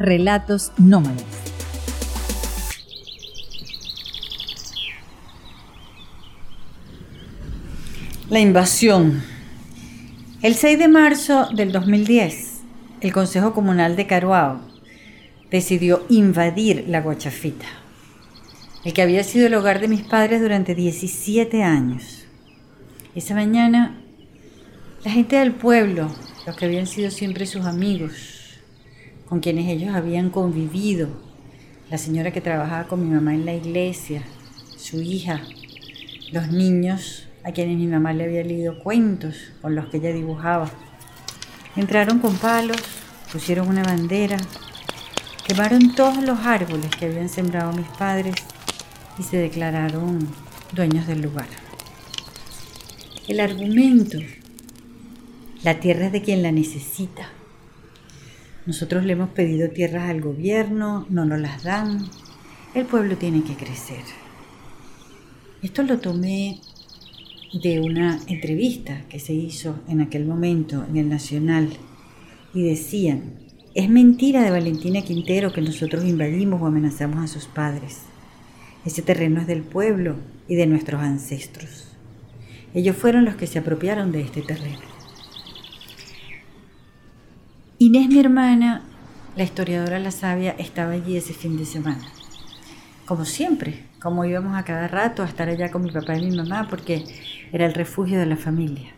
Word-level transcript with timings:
Relatos 0.00 0.70
Nómadas. 0.78 1.24
La 8.30 8.38
invasión. 8.38 9.24
El 10.40 10.54
6 10.54 10.78
de 10.78 10.86
marzo 10.86 11.48
del 11.52 11.72
2010, 11.72 12.60
el 13.00 13.12
Consejo 13.12 13.52
Comunal 13.52 13.96
de 13.96 14.06
Caruao 14.06 14.60
decidió 15.50 16.04
invadir 16.08 16.84
la 16.86 17.00
Guachafita, 17.00 17.66
el 18.84 18.92
que 18.92 19.02
había 19.02 19.24
sido 19.24 19.48
el 19.48 19.54
hogar 19.54 19.80
de 19.80 19.88
mis 19.88 20.02
padres 20.02 20.40
durante 20.40 20.76
17 20.76 21.64
años. 21.64 22.24
Esa 23.16 23.34
mañana, 23.34 24.00
la 25.04 25.10
gente 25.10 25.36
del 25.36 25.54
pueblo, 25.54 26.08
los 26.46 26.54
que 26.54 26.66
habían 26.66 26.86
sido 26.86 27.10
siempre 27.10 27.46
sus 27.46 27.64
amigos, 27.64 28.37
con 29.28 29.40
quienes 29.40 29.68
ellos 29.68 29.94
habían 29.94 30.30
convivido, 30.30 31.08
la 31.90 31.98
señora 31.98 32.30
que 32.30 32.40
trabajaba 32.40 32.88
con 32.88 33.06
mi 33.06 33.14
mamá 33.14 33.34
en 33.34 33.44
la 33.44 33.54
iglesia, 33.54 34.22
su 34.76 35.00
hija, 35.02 35.42
los 36.32 36.48
niños 36.48 37.26
a 37.44 37.52
quienes 37.52 37.76
mi 37.76 37.86
mamá 37.86 38.12
le 38.12 38.24
había 38.24 38.42
leído 38.42 38.78
cuentos 38.82 39.36
con 39.60 39.74
los 39.74 39.86
que 39.86 39.98
ella 39.98 40.12
dibujaba. 40.12 40.70
Entraron 41.76 42.20
con 42.20 42.36
palos, 42.36 42.78
pusieron 43.30 43.68
una 43.68 43.82
bandera, 43.82 44.38
quemaron 45.46 45.94
todos 45.94 46.22
los 46.22 46.38
árboles 46.40 46.90
que 46.98 47.06
habían 47.06 47.28
sembrado 47.28 47.72
mis 47.72 47.88
padres 47.88 48.34
y 49.18 49.22
se 49.22 49.36
declararon 49.36 50.26
dueños 50.72 51.06
del 51.06 51.22
lugar. 51.22 51.48
El 53.26 53.40
argumento, 53.40 54.18
la 55.62 55.80
tierra 55.80 56.06
es 56.06 56.12
de 56.12 56.22
quien 56.22 56.42
la 56.42 56.50
necesita. 56.50 57.37
Nosotros 58.68 59.06
le 59.06 59.14
hemos 59.14 59.30
pedido 59.30 59.70
tierras 59.70 60.10
al 60.10 60.20
gobierno, 60.20 61.06
no 61.08 61.24
nos 61.24 61.40
las 61.40 61.62
dan, 61.62 62.04
el 62.74 62.84
pueblo 62.84 63.16
tiene 63.16 63.42
que 63.42 63.54
crecer. 63.54 64.02
Esto 65.62 65.82
lo 65.84 66.00
tomé 66.00 66.60
de 67.62 67.80
una 67.80 68.20
entrevista 68.26 69.04
que 69.08 69.20
se 69.20 69.32
hizo 69.32 69.80
en 69.88 70.02
aquel 70.02 70.26
momento 70.26 70.84
en 70.86 70.98
el 70.98 71.08
Nacional 71.08 71.70
y 72.52 72.62
decían, 72.62 73.36
es 73.74 73.88
mentira 73.88 74.42
de 74.42 74.50
Valentina 74.50 75.00
Quintero 75.00 75.50
que 75.50 75.62
nosotros 75.62 76.04
invadimos 76.04 76.60
o 76.60 76.66
amenazamos 76.66 77.24
a 77.24 77.26
sus 77.26 77.46
padres. 77.46 78.02
Ese 78.84 79.00
terreno 79.00 79.40
es 79.40 79.46
del 79.46 79.62
pueblo 79.62 80.16
y 80.46 80.56
de 80.56 80.66
nuestros 80.66 81.00
ancestros. 81.00 81.96
Ellos 82.74 82.96
fueron 82.96 83.24
los 83.24 83.36
que 83.36 83.46
se 83.46 83.60
apropiaron 83.60 84.12
de 84.12 84.20
este 84.20 84.42
terreno. 84.42 84.97
Inés, 87.80 88.08
mi 88.08 88.18
hermana, 88.18 88.82
la 89.36 89.44
historiadora 89.44 90.00
La 90.00 90.10
Sabia, 90.10 90.50
estaba 90.58 90.94
allí 90.94 91.16
ese 91.16 91.32
fin 91.32 91.56
de 91.56 91.64
semana. 91.64 92.04
Como 93.06 93.24
siempre, 93.24 93.84
como 94.02 94.24
íbamos 94.24 94.56
a 94.56 94.64
cada 94.64 94.88
rato 94.88 95.22
a 95.22 95.26
estar 95.26 95.48
allá 95.48 95.70
con 95.70 95.82
mi 95.82 95.92
papá 95.92 96.16
y 96.16 96.26
mi 96.26 96.36
mamá, 96.36 96.66
porque 96.68 97.04
era 97.52 97.66
el 97.66 97.74
refugio 97.74 98.18
de 98.18 98.26
la 98.26 98.36
familia. 98.36 98.90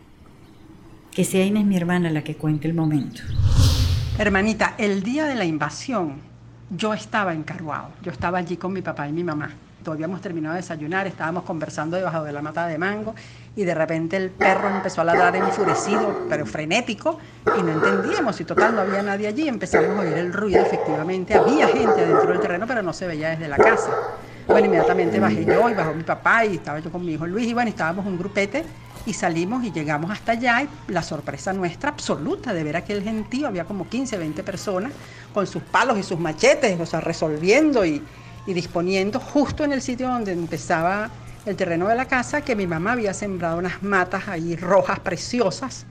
Que 1.11 1.23
sea 1.23 1.45
Inés 1.45 1.63
mi 1.63 1.77
hermana 1.77 2.09
la 2.09 2.23
que 2.23 2.33
cuente 2.33 2.67
el 2.67 2.73
momento. 2.73 3.21
Hermanita, 4.17 4.73
el 4.79 5.03
día 5.03 5.25
de 5.25 5.35
la 5.35 5.45
invasión 5.45 6.15
yo 6.75 6.95
estaba 6.95 7.35
en 7.35 7.43
Caruao, 7.43 7.91
yo 8.01 8.11
estaba 8.11 8.39
allí 8.39 8.57
con 8.57 8.73
mi 8.73 8.81
papá 8.81 9.07
y 9.07 9.11
mi 9.11 9.23
mamá. 9.23 9.51
Todavía 9.83 10.05
habíamos 10.05 10.21
terminado 10.21 10.55
de 10.55 10.61
desayunar, 10.61 11.05
estábamos 11.05 11.43
conversando 11.43 11.97
debajo 11.97 12.23
de 12.23 12.31
la 12.31 12.41
mata 12.41 12.65
de 12.65 12.79
mango 12.79 13.13
y 13.55 13.63
de 13.63 13.75
repente 13.75 14.15
el 14.15 14.29
perro 14.29 14.69
empezó 14.69 15.01
a 15.01 15.03
ladrar 15.03 15.35
enfurecido, 15.35 16.25
pero 16.29 16.45
frenético, 16.45 17.19
y 17.57 17.61
no 17.61 17.71
entendíamos, 17.71 18.39
y 18.39 18.45
total 18.45 18.75
no 18.75 18.81
había 18.81 19.01
nadie 19.01 19.27
allí, 19.27 19.47
empezamos 19.47 19.97
a 19.97 20.01
oír 20.01 20.13
el 20.13 20.31
ruido, 20.31 20.61
efectivamente 20.61 21.33
había 21.33 21.67
gente 21.67 22.01
adentro 22.01 22.29
del 22.29 22.39
terreno, 22.39 22.65
pero 22.65 22.81
no 22.81 22.93
se 22.93 23.07
veía 23.07 23.31
desde 23.31 23.47
la 23.49 23.57
casa. 23.57 23.91
Bueno, 24.47 24.67
inmediatamente 24.67 25.19
bajé 25.19 25.45
yo 25.45 25.69
y 25.69 25.73
bajó 25.73 25.93
mi 25.93 26.03
papá 26.03 26.45
y 26.45 26.55
estaba 26.55 26.79
yo 26.79 26.91
con 26.91 27.05
mi 27.05 27.13
hijo 27.13 27.27
Luis 27.27 27.47
y 27.47 27.53
bueno, 27.53 27.69
estábamos 27.69 28.05
un 28.05 28.17
grupete 28.17 28.63
y 29.05 29.13
salimos 29.13 29.63
y 29.63 29.71
llegamos 29.71 30.11
hasta 30.11 30.33
allá 30.33 30.63
y 30.63 30.91
la 30.91 31.03
sorpresa 31.03 31.53
nuestra 31.53 31.91
absoluta 31.91 32.53
de 32.53 32.63
ver 32.63 32.75
aquel 32.75 33.03
gentío, 33.03 33.47
había 33.47 33.65
como 33.65 33.87
15, 33.87 34.17
20 34.17 34.43
personas 34.43 34.91
con 35.33 35.45
sus 35.45 35.61
palos 35.63 35.97
y 35.97 36.03
sus 36.03 36.19
machetes, 36.19 36.79
o 36.79 36.85
sea, 36.85 37.01
resolviendo 37.01 37.85
y, 37.85 38.03
y 38.45 38.53
disponiendo 38.53 39.19
justo 39.19 39.63
en 39.63 39.73
el 39.73 39.81
sitio 39.81 40.07
donde 40.07 40.31
empezaba 40.31 41.09
el 41.45 41.55
terreno 41.55 41.87
de 41.87 41.95
la 41.95 42.05
casa, 42.05 42.41
que 42.41 42.55
mi 42.55 42.67
mamá 42.67 42.93
había 42.93 43.13
sembrado 43.13 43.57
unas 43.57 43.81
matas 43.81 44.27
ahí 44.27 44.55
rojas 44.55 44.99
preciosas, 44.99 45.85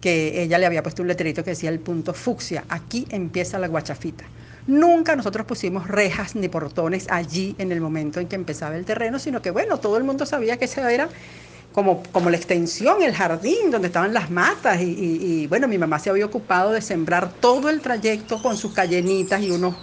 que 0.00 0.42
ella 0.42 0.58
le 0.58 0.66
había 0.66 0.82
puesto 0.82 1.02
un 1.02 1.08
letrerito 1.08 1.44
que 1.44 1.50
decía 1.50 1.70
el 1.70 1.80
punto 1.80 2.14
fucsia, 2.14 2.64
aquí 2.68 3.06
empieza 3.10 3.58
la 3.58 3.68
guachafita. 3.68 4.24
Nunca 4.66 5.16
nosotros 5.16 5.46
pusimos 5.46 5.88
rejas 5.88 6.36
ni 6.36 6.48
portones 6.48 7.06
allí 7.10 7.54
en 7.58 7.72
el 7.72 7.80
momento 7.80 8.20
en 8.20 8.28
que 8.28 8.36
empezaba 8.36 8.76
el 8.76 8.84
terreno, 8.84 9.18
sino 9.18 9.40
que 9.40 9.50
bueno, 9.50 9.78
todo 9.78 9.96
el 9.96 10.04
mundo 10.04 10.26
sabía 10.26 10.58
que 10.58 10.66
ese 10.66 10.80
era 10.92 11.08
como, 11.72 12.02
como 12.12 12.30
la 12.30 12.36
extensión, 12.36 13.02
el 13.02 13.14
jardín 13.14 13.70
donde 13.70 13.88
estaban 13.88 14.12
las 14.12 14.30
matas. 14.30 14.80
Y, 14.80 14.84
y, 14.84 15.46
bueno, 15.46 15.66
mi 15.66 15.78
mamá 15.78 15.98
se 15.98 16.10
había 16.10 16.26
ocupado 16.26 16.72
de 16.72 16.82
sembrar 16.82 17.32
todo 17.40 17.70
el 17.70 17.80
trayecto 17.80 18.42
con 18.42 18.56
sus 18.56 18.72
cayenitas 18.72 19.40
y 19.40 19.50
unos, 19.50 19.74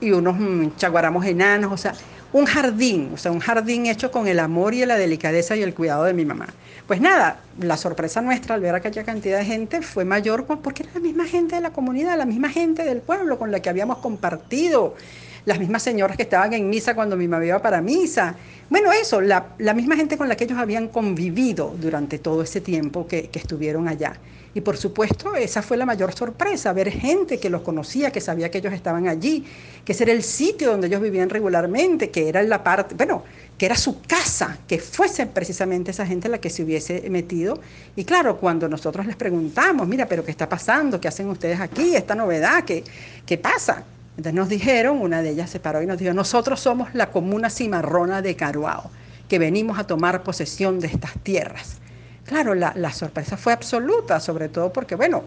y 0.00 0.12
unos 0.12 0.36
mm, 0.38 0.76
chaguaramos 0.76 1.24
enanos, 1.26 1.72
o 1.72 1.76
sea, 1.76 1.94
un 2.34 2.46
jardín, 2.46 3.12
o 3.14 3.16
sea, 3.16 3.30
un 3.30 3.38
jardín 3.38 3.86
hecho 3.86 4.10
con 4.10 4.26
el 4.26 4.40
amor 4.40 4.74
y 4.74 4.84
la 4.84 4.96
delicadeza 4.96 5.54
y 5.54 5.62
el 5.62 5.72
cuidado 5.72 6.02
de 6.02 6.14
mi 6.14 6.24
mamá. 6.24 6.48
Pues 6.88 7.00
nada, 7.00 7.38
la 7.60 7.76
sorpresa 7.76 8.22
nuestra 8.22 8.56
al 8.56 8.60
ver 8.60 8.74
aquella 8.74 9.04
cantidad 9.04 9.38
de 9.38 9.44
gente 9.44 9.82
fue 9.82 10.04
mayor 10.04 10.44
porque 10.44 10.82
era 10.82 10.94
la 10.94 11.00
misma 11.00 11.26
gente 11.26 11.54
de 11.54 11.60
la 11.60 11.70
comunidad, 11.70 12.18
la 12.18 12.26
misma 12.26 12.48
gente 12.50 12.82
del 12.82 13.02
pueblo 13.02 13.38
con 13.38 13.52
la 13.52 13.60
que 13.60 13.68
habíamos 13.68 13.98
compartido, 13.98 14.96
las 15.44 15.60
mismas 15.60 15.84
señoras 15.84 16.16
que 16.16 16.24
estaban 16.24 16.52
en 16.54 16.68
misa 16.68 16.96
cuando 16.96 17.16
mi 17.16 17.28
mamá 17.28 17.46
iba 17.46 17.62
para 17.62 17.80
misa. 17.80 18.34
Bueno, 18.68 18.90
eso, 18.90 19.20
la, 19.20 19.54
misma 19.72 19.94
gente 19.94 20.18
con 20.18 20.28
la 20.28 20.34
que 20.34 20.42
ellos 20.42 20.58
habían 20.58 20.88
convivido 20.88 21.76
durante 21.80 22.18
todo 22.18 22.42
ese 22.42 22.60
tiempo 22.60 23.06
que, 23.06 23.28
que 23.28 23.38
estuvieron 23.38 23.86
allá. 23.86 24.14
Y 24.54 24.60
por 24.60 24.76
supuesto, 24.76 25.34
esa 25.34 25.62
fue 25.62 25.76
la 25.76 25.84
mayor 25.84 26.14
sorpresa, 26.14 26.72
ver 26.72 26.90
gente 26.90 27.38
que 27.38 27.50
los 27.50 27.62
conocía, 27.62 28.12
que 28.12 28.20
sabía 28.20 28.52
que 28.52 28.58
ellos 28.58 28.72
estaban 28.72 29.08
allí, 29.08 29.44
que 29.84 29.92
ese 29.92 30.04
era 30.04 30.12
el 30.12 30.22
sitio 30.22 30.70
donde 30.70 30.86
ellos 30.86 31.00
vivían 31.00 31.28
regularmente, 31.28 32.10
que 32.10 32.28
era 32.28 32.40
la 32.44 32.62
parte, 32.62 32.94
bueno, 32.94 33.24
que 33.58 33.66
era 33.66 33.76
su 33.76 34.00
casa, 34.02 34.58
que 34.68 34.78
fuese 34.78 35.26
precisamente 35.26 35.90
esa 35.90 36.06
gente 36.06 36.28
la 36.28 36.38
que 36.38 36.50
se 36.50 36.62
hubiese 36.62 37.08
metido. 37.10 37.60
Y 37.96 38.04
claro, 38.04 38.36
cuando 38.36 38.68
nosotros 38.68 39.06
les 39.06 39.16
preguntamos, 39.16 39.88
mira, 39.88 40.06
pero 40.06 40.24
¿qué 40.24 40.30
está 40.30 40.48
pasando? 40.48 41.00
¿Qué 41.00 41.08
hacen 41.08 41.28
ustedes 41.28 41.58
aquí? 41.58 41.96
¿Esta 41.96 42.14
novedad? 42.14 42.64
¿Qué, 42.64 42.84
qué 43.26 43.38
pasa? 43.38 43.84
Entonces 44.16 44.34
nos 44.34 44.48
dijeron, 44.48 45.00
una 45.00 45.20
de 45.20 45.30
ellas 45.30 45.50
se 45.50 45.58
paró 45.58 45.82
y 45.82 45.86
nos 45.86 45.98
dijo, 45.98 46.12
nosotros 46.12 46.60
somos 46.60 46.94
la 46.94 47.10
comuna 47.10 47.50
cimarrona 47.50 48.22
de 48.22 48.36
Caruao, 48.36 48.88
que 49.28 49.40
venimos 49.40 49.80
a 49.80 49.86
tomar 49.88 50.22
posesión 50.22 50.78
de 50.78 50.86
estas 50.86 51.14
tierras. 51.24 51.78
Claro, 52.24 52.54
la, 52.54 52.92
sorpresa 52.92 53.36
fue 53.36 53.52
absoluta, 53.52 54.18
sobre 54.18 54.48
todo 54.48 54.72
porque, 54.72 54.94
bueno, 54.94 55.24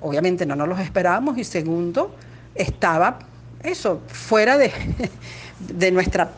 obviamente 0.00 0.44
no 0.44 0.56
nos 0.56 0.68
los 0.68 0.80
esperábamos 0.80 1.38
y 1.38 1.44
segundo, 1.44 2.14
estaba 2.54 3.18
eso, 3.62 4.02
fuera 4.08 4.58
de, 4.58 4.70
de 5.58 5.90
nuestra 5.90 6.30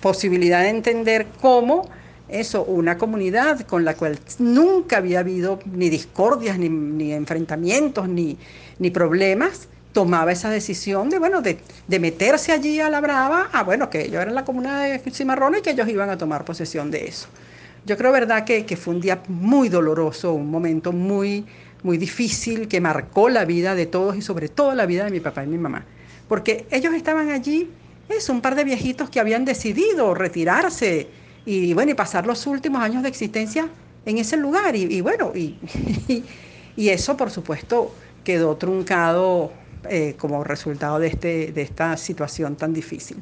posibilidad 0.00 0.62
de 0.62 0.68
entender 0.68 1.26
cómo 1.40 1.88
eso, 2.28 2.64
una 2.64 2.98
comunidad 2.98 3.60
con 3.62 3.84
la 3.84 3.94
cual 3.94 4.18
nunca 4.38 4.98
había 4.98 5.20
habido 5.20 5.58
ni 5.66 5.90
discordias, 5.90 6.58
ni, 6.58 7.12
enfrentamientos, 7.12 8.08
ni, 8.08 8.38
ni, 8.78 8.90
problemas, 8.90 9.68
tomaba 9.92 10.32
esa 10.32 10.48
decisión 10.48 11.10
de, 11.10 11.18
bueno, 11.18 11.42
de, 11.42 11.58
de, 11.86 12.00
meterse 12.00 12.52
allí 12.52 12.80
a 12.80 12.88
la 12.88 13.00
brava, 13.00 13.50
ah, 13.52 13.62
bueno, 13.62 13.90
que 13.90 14.02
ellos 14.06 14.22
eran 14.22 14.34
la 14.34 14.44
comunidad 14.44 14.82
de 14.82 15.10
Cimarrón 15.10 15.56
y 15.58 15.62
que 15.62 15.70
ellos 15.70 15.88
iban 15.88 16.08
a 16.08 16.16
tomar 16.16 16.44
posesión 16.44 16.90
de 16.90 17.06
eso. 17.06 17.28
Yo 17.84 17.96
creo, 17.96 18.12
¿verdad?, 18.12 18.44
que, 18.44 18.64
que, 18.64 18.76
fue 18.76 18.94
un 18.94 19.00
día 19.00 19.22
muy 19.28 19.68
doloroso, 19.68 20.32
un 20.34 20.50
momento 20.50 20.92
muy, 20.92 21.44
muy 21.82 21.98
difícil 21.98 22.68
que 22.68 22.80
marcó 22.80 23.28
la 23.28 23.44
vida 23.44 23.74
de 23.74 23.86
todos 23.86 24.16
y 24.16 24.22
sobre 24.22 24.48
todo 24.48 24.74
la 24.74 24.86
vida 24.86 25.04
de 25.04 25.10
mi 25.10 25.20
papá 25.20 25.44
y 25.44 25.48
mi 25.48 25.58
mamá. 25.58 25.84
Porque 26.28 26.66
ellos 26.70 26.94
estaban 26.94 27.30
allí, 27.30 27.68
es 28.08 28.28
un 28.28 28.40
par 28.40 28.54
de 28.54 28.64
viejitos 28.64 29.10
que 29.10 29.20
habían 29.20 29.44
decidido 29.44 30.14
retirarse 30.14 31.08
y, 31.44 31.74
bueno, 31.74 31.92
y 31.92 31.94
pasar 31.94 32.26
los 32.26 32.46
últimos 32.46 32.82
años 32.82 33.02
de 33.02 33.08
existencia 33.08 33.68
en 34.06 34.18
ese 34.18 34.36
lugar. 34.36 34.76
Y, 34.76 35.00
bueno, 35.00 35.32
y, 35.34 36.24
eso, 36.76 37.16
por 37.16 37.30
supuesto, 37.30 37.94
quedó 38.22 38.56
truncado 38.56 39.52
eh, 39.88 40.14
como 40.18 40.44
resultado 40.44 40.98
de, 40.98 41.08
este, 41.08 41.52
de 41.52 41.62
esta 41.62 41.96
situación 41.96 42.56
tan 42.56 42.72
difícil. 42.72 43.18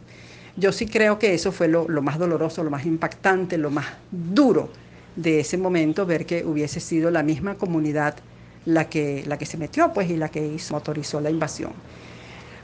Yo 0.56 0.72
sí 0.72 0.86
creo 0.86 1.18
que 1.18 1.34
eso 1.34 1.52
fue 1.52 1.68
lo, 1.68 1.86
más 2.02 2.18
doloroso, 2.18 2.64
lo 2.64 2.70
más 2.70 2.86
impactante, 2.86 3.58
lo 3.58 3.70
más 3.70 3.86
duro 4.10 4.68
de 5.16 5.40
ese 5.40 5.58
momento, 5.58 6.06
ver 6.06 6.26
que 6.26 6.44
hubiese 6.44 6.80
sido 6.80 7.10
la 7.10 7.22
misma 7.22 7.54
comunidad 7.56 8.16
la 8.64 8.88
que, 8.88 9.24
la 9.26 9.38
que 9.38 9.46
se 9.46 9.56
metió 9.56 9.92
pues, 9.92 10.10
y 10.10 10.16
la 10.16 10.28
que 10.28 10.44
hizo, 10.46 10.74
autorizó 10.74 11.20
la 11.20 11.30
invasión. 11.30 11.72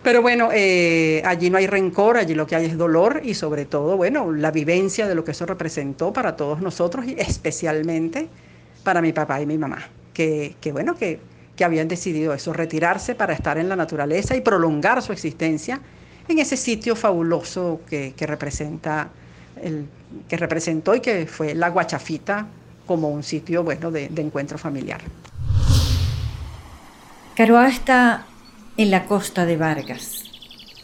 Pero 0.03 0.23
bueno, 0.23 0.51
eh, 0.53 1.21
allí 1.25 1.51
no 1.51 1.59
hay 1.59 1.67
rencor, 1.67 2.17
allí 2.17 2.35
lo 2.35 2.47
que 2.47 2.55
hay 2.55 2.67
es 2.67 2.77
dolor 2.77 3.23
y 3.25 3.35
sobre 3.35 3.65
todo, 3.65 3.97
bueno, 3.97 4.31
la 4.33 4.53
vivencia 4.53 5.09
de 5.09 5.15
lo 5.15 5.25
que 5.25 5.33
eso 5.33 5.47
representó 5.47 6.13
para 6.13 6.37
todos 6.37 6.61
nosotros 6.61 7.07
y 7.07 7.17
especialmente 7.19 8.29
para 8.85 9.03
mi 9.03 9.13
papá 9.13 9.41
y 9.41 9.47
mi 9.47 9.59
mamá. 9.59 9.79
Que, 10.15 10.55
que 10.61 10.71
bueno, 10.71 10.95
que, 10.95 11.19
que 11.57 11.65
habían 11.65 11.89
decidido 11.89 12.35
eso, 12.35 12.53
retirarse 12.53 13.15
para 13.15 13.33
estar 13.33 13.59
en 13.59 13.69
la 13.69 13.75
naturaleza 13.75 14.37
y 14.37 14.43
prolongar 14.43 15.03
su 15.03 15.13
existencia 15.13 15.81
en 16.29 16.39
ese 16.39 16.57
sitio 16.57 16.97
fabuloso 16.97 17.81
que, 17.89 18.15
representa 18.21 19.09
el, 19.63 19.87
que 20.29 20.37
representó 20.37 20.95
y 20.95 21.01
que 21.01 21.27
fue 21.27 21.55
la 21.55 21.69
Guachafita 21.69 22.47
como 22.87 23.09
un 23.09 23.23
sitio 23.23 23.63
bueno 23.63 23.91
de, 23.91 24.05
encuentro 24.17 24.59
familiar. 24.59 25.01
Caroa 27.37 27.69
está 27.69 28.27
en 28.77 28.91
la 28.91 29.05
costa 29.05 29.45
de 29.45 29.57
Vargas. 29.57 30.25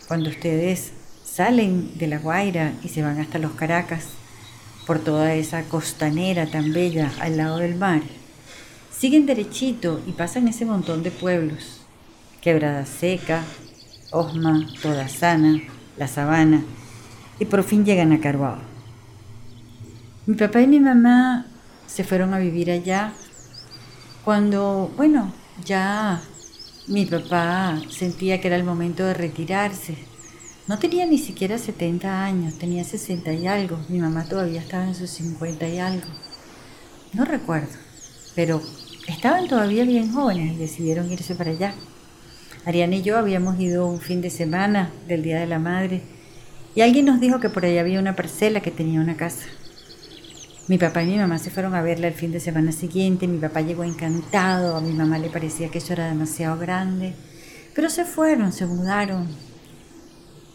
Cuando 0.09 0.31
ustedes 0.31 0.93
salen 1.25 1.97
de 1.97 2.07
La 2.09 2.19
Guaira 2.19 2.73
y 2.83 2.89
se 2.89 3.03
van 3.03 3.19
hasta 3.21 3.39
los 3.39 3.53
Caracas, 3.53 4.09
por 4.87 4.99
toda 4.99 5.35
esa 5.35 5.63
costanera 5.63 6.47
tan 6.47 6.73
bella 6.73 7.11
al 7.21 7.37
lado 7.37 7.59
del 7.59 7.77
mar, 7.77 8.03
siguen 8.91 9.27
derechito 9.27 10.03
y 10.07 10.13
pasan 10.13 10.49
ese 10.49 10.65
montón 10.65 11.03
de 11.03 11.11
pueblos. 11.11 11.81
Quebrada 12.43 12.85
Seca, 12.85 13.45
Osma, 14.13 14.67
Toda 14.81 15.09
Sana, 15.09 15.61
La 15.97 16.07
Sabana, 16.07 16.63
y 17.39 17.45
por 17.45 17.65
fin 17.65 17.85
llegan 17.85 18.13
a 18.13 18.21
Carvao. 18.21 18.59
Mi 20.27 20.37
papá 20.37 20.61
y 20.61 20.67
mi 20.67 20.81
mamá 20.81 21.47
se 21.87 22.05
fueron 22.05 22.33
a 22.33 22.39
vivir 22.39 22.71
allá 22.71 23.13
cuando, 24.25 24.93
bueno, 24.97 25.33
ya 25.65 26.21
mi 26.87 27.07
papá 27.07 27.81
sentía 27.91 28.41
que 28.41 28.47
era 28.47 28.57
el 28.57 28.65
momento 28.65 29.05
de 29.05 29.15
retirarse. 29.15 29.97
No 30.69 30.79
tenía 30.79 31.07
ni 31.07 31.19
siquiera 31.19 31.59
70 31.59 32.25
años, 32.25 32.59
tenía 32.59 32.85
60 32.85 33.33
y 33.33 33.47
algo. 33.49 33.79
Mi 33.89 33.99
mamá 33.99 34.25
todavía 34.25 34.61
estaba 34.61 34.85
en 34.85 34.95
sus 34.95 35.11
50 35.11 35.69
y 35.69 35.79
algo. 35.79 36.07
No 37.13 37.25
recuerdo, 37.25 37.77
pero 38.37 38.63
Estaban 39.07 39.49
todavía 39.49 39.85
bien 39.85 40.13
jóvenes 40.13 40.55
y 40.55 40.57
decidieron 40.57 41.11
irse 41.11 41.35
para 41.35 41.51
allá. 41.51 41.75
Ariana 42.65 42.95
y 42.97 43.03
yo 43.03 43.19
habíamos 43.19 43.59
ido 43.59 43.87
un 43.89 44.01
fin 44.01 44.21
de 44.21 44.31
semana 44.31 44.93
del 45.09 45.25
Día 45.25 45.41
de 45.41 45.47
la 45.47 45.59
Madre 45.59 46.01
y 46.77 46.81
alguien 46.81 47.07
nos 47.07 47.21
dijo 47.21 47.41
que 47.41 47.49
por 47.49 47.65
allá 47.65 47.81
había 47.81 47.99
una 47.99 48.15
parcela 48.15 48.61
que 48.61 48.71
tenía 48.71 49.01
una 49.01 49.17
casa. 49.17 49.47
Mi 50.69 50.79
papá 50.79 51.03
y 51.03 51.07
mi 51.07 51.17
mamá 51.17 51.39
se 51.39 51.51
fueron 51.51 51.75
a 51.75 51.83
verla 51.83 52.07
el 52.07 52.15
fin 52.15 52.31
de 52.31 52.39
semana 52.39 52.71
siguiente, 52.71 53.27
mi 53.27 53.39
papá 53.39 53.63
llegó 53.63 53.83
encantado, 53.83 54.77
a 54.77 54.81
mi 54.81 54.93
mamá 54.93 55.19
le 55.19 55.29
parecía 55.29 55.71
que 55.71 55.79
eso 55.79 55.93
era 55.93 56.07
demasiado 56.07 56.57
grande, 56.57 57.15
pero 57.75 57.91
se 57.91 58.05
fueron, 58.05 58.53
se 58.53 58.65
mudaron 58.67 59.27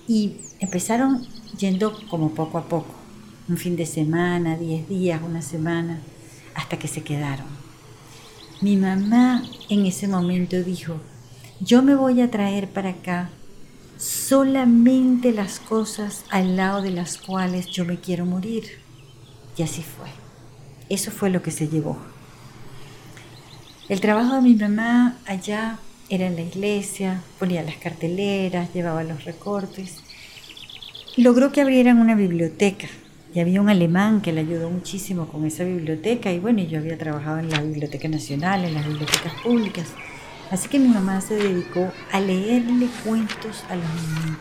y 0.07 0.37
empezaron 0.61 1.27
yendo 1.57 1.93
como 2.09 2.33
poco 2.33 2.57
a 2.57 2.69
poco, 2.69 2.95
un 3.49 3.57
fin 3.57 3.75
de 3.75 3.85
semana, 3.85 4.55
diez 4.55 4.87
días, 4.87 5.21
una 5.21 5.41
semana, 5.41 5.99
hasta 6.55 6.79
que 6.79 6.87
se 6.87 7.03
quedaron. 7.03 7.47
Mi 8.61 8.77
mamá 8.77 9.43
en 9.69 9.85
ese 9.85 10.07
momento 10.07 10.63
dijo, 10.63 11.01
yo 11.59 11.81
me 11.81 11.95
voy 11.95 12.21
a 12.21 12.29
traer 12.29 12.67
para 12.67 12.89
acá 12.89 13.29
solamente 13.97 15.31
las 15.31 15.59
cosas 15.59 16.23
al 16.29 16.55
lado 16.55 16.81
de 16.81 16.91
las 16.91 17.17
cuales 17.17 17.67
yo 17.67 17.83
me 17.85 17.97
quiero 17.97 18.25
morir. 18.25 18.79
Y 19.57 19.63
así 19.63 19.81
fue. 19.81 20.07
Eso 20.89 21.11
fue 21.11 21.29
lo 21.29 21.41
que 21.41 21.51
se 21.51 21.67
llevó. 21.67 21.97
El 23.89 24.01
trabajo 24.01 24.35
de 24.35 24.41
mi 24.41 24.53
mamá 24.53 25.17
allá 25.25 25.79
era 26.09 26.27
en 26.27 26.35
la 26.35 26.41
iglesia, 26.41 27.21
ponía 27.39 27.63
las 27.63 27.77
carteleras, 27.77 28.73
llevaba 28.73 29.03
los 29.03 29.25
recortes. 29.25 29.97
Logró 31.15 31.51
que 31.51 31.61
abrieran 31.61 31.97
una 31.97 32.13
biblioteca 32.13 32.87
y 33.33 33.39
había 33.39 33.61
un 33.61 33.69
alemán 33.69 34.21
que 34.21 34.31
le 34.31 34.41
ayudó 34.41 34.69
muchísimo 34.69 35.27
con 35.27 35.45
esa 35.45 35.63
biblioteca 35.63 36.31
y 36.31 36.39
bueno, 36.39 36.61
yo 36.61 36.79
había 36.79 36.97
trabajado 36.97 37.39
en 37.39 37.49
la 37.49 37.61
Biblioteca 37.61 38.07
Nacional, 38.07 38.63
en 38.65 38.75
las 38.75 38.87
bibliotecas 38.87 39.33
públicas. 39.43 39.87
Así 40.51 40.69
que 40.69 40.79
mi 40.79 40.87
mamá 40.87 41.21
se 41.21 41.35
dedicó 41.35 41.91
a 42.11 42.19
leerle 42.19 42.87
cuentos 43.03 43.63
a 43.69 43.75
los 43.75 43.85
niños, 43.85 44.37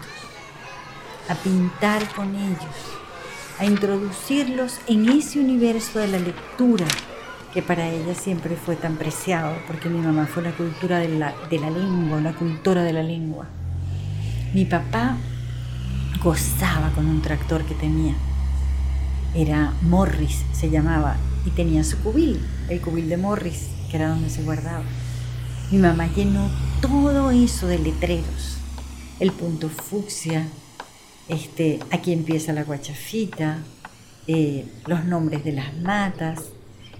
a 1.28 1.34
pintar 1.34 2.08
con 2.14 2.34
ellos, 2.34 2.76
a 3.58 3.64
introducirlos 3.64 4.78
en 4.86 5.08
ese 5.08 5.40
universo 5.40 5.98
de 5.98 6.08
la 6.08 6.18
lectura 6.18 6.86
que 7.52 7.62
para 7.62 7.88
ella 7.88 8.14
siempre 8.14 8.56
fue 8.56 8.76
tan 8.76 8.96
preciado, 8.96 9.56
porque 9.66 9.88
mi 9.88 9.98
mamá 9.98 10.26
fue 10.26 10.42
una 10.42 10.56
cultura 10.56 10.98
de 10.98 11.08
la, 11.08 11.34
de 11.50 11.58
la 11.58 11.70
lengua, 11.70 12.18
una 12.18 12.34
cultura 12.34 12.82
de 12.82 12.92
la 12.92 13.02
lengua. 13.02 13.46
Mi 14.52 14.64
papá 14.64 15.16
gozaba 16.22 16.90
con 16.90 17.06
un 17.06 17.22
tractor 17.22 17.64
que 17.64 17.74
tenía 17.74 18.14
era 19.36 19.74
Morris, 19.82 20.44
se 20.52 20.70
llamaba, 20.70 21.16
y 21.44 21.50
tenía 21.50 21.84
su 21.84 21.98
cubil, 21.98 22.40
el 22.70 22.80
cubil 22.80 23.08
de 23.08 23.18
Morris, 23.18 23.68
que 23.90 23.98
era 23.98 24.08
donde 24.08 24.30
se 24.30 24.42
guardaba. 24.42 24.82
Mi 25.70 25.78
mamá 25.78 26.08
llenó 26.14 26.48
todo 26.80 27.32
eso 27.32 27.66
de 27.66 27.80
letreros, 27.80 28.58
el 29.18 29.32
punto 29.32 29.68
fucsia, 29.68 30.46
este, 31.28 31.80
aquí 31.90 32.12
empieza 32.12 32.52
la 32.52 32.62
guachafita, 32.62 33.58
eh, 34.28 34.64
los 34.86 35.04
nombres 35.06 35.42
de 35.42 35.50
las 35.50 35.76
matas, 35.78 36.50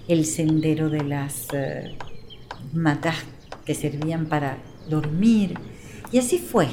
el 0.09 0.25
sendero 0.25 0.89
de 0.89 1.01
las 1.05 1.47
eh, 1.53 1.97
matas 2.73 3.15
que 3.63 3.73
servían 3.73 4.25
para 4.25 4.57
dormir, 4.89 5.57
y 6.11 6.17
así 6.17 6.37
fue. 6.37 6.67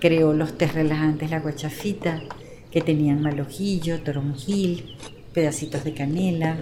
Creó 0.00 0.32
los 0.32 0.56
tés 0.56 0.72
relajantes, 0.72 1.30
la 1.30 1.40
guachafita, 1.40 2.22
que 2.70 2.80
tenían 2.80 3.20
malojillo, 3.20 4.00
toronjil, 4.00 4.96
pedacitos 5.34 5.84
de 5.84 5.92
canela, 5.92 6.56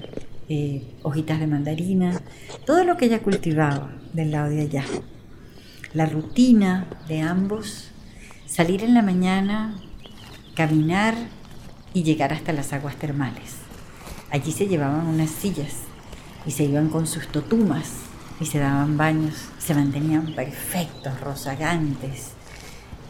eh, 0.49 0.83
hojitas 1.03 1.41
de 1.41 1.47
mandarina, 1.47 2.21
todo 2.65 2.85
lo 2.85 2.97
que 2.97 3.07
ella 3.07 3.23
cultivaba 3.23 3.93
del 4.13 4.31
lado 4.31 4.51
de 4.51 4.63
allá. 4.63 4.85
La 5.93 6.07
rutina 6.07 6.87
de 7.09 7.21
ambos, 7.21 7.91
salir 8.47 8.83
en 8.85 8.95
la 8.95 9.03
mañana, 9.03 9.75
caminar 10.55 11.15
y 11.93 12.03
llegar 12.03 12.33
hasta 12.33 12.53
las 12.53 12.73
aguas 12.73 12.97
termales. 12.97 13.57
Allí 14.31 14.53
se 14.53 14.67
llevaban 14.67 15.07
unas 15.07 15.31
sillas 15.31 15.75
y 16.47 16.51
se 16.51 16.65
iban 16.65 16.89
con 16.89 17.07
sus 17.07 17.29
totumas 17.29 17.91
y 18.41 18.47
se 18.47 18.59
daban 18.59 18.97
baños, 18.97 19.35
se 19.59 19.75
mantenían 19.75 20.35
perfectos, 20.35 21.21
rozagantes, 21.21 22.33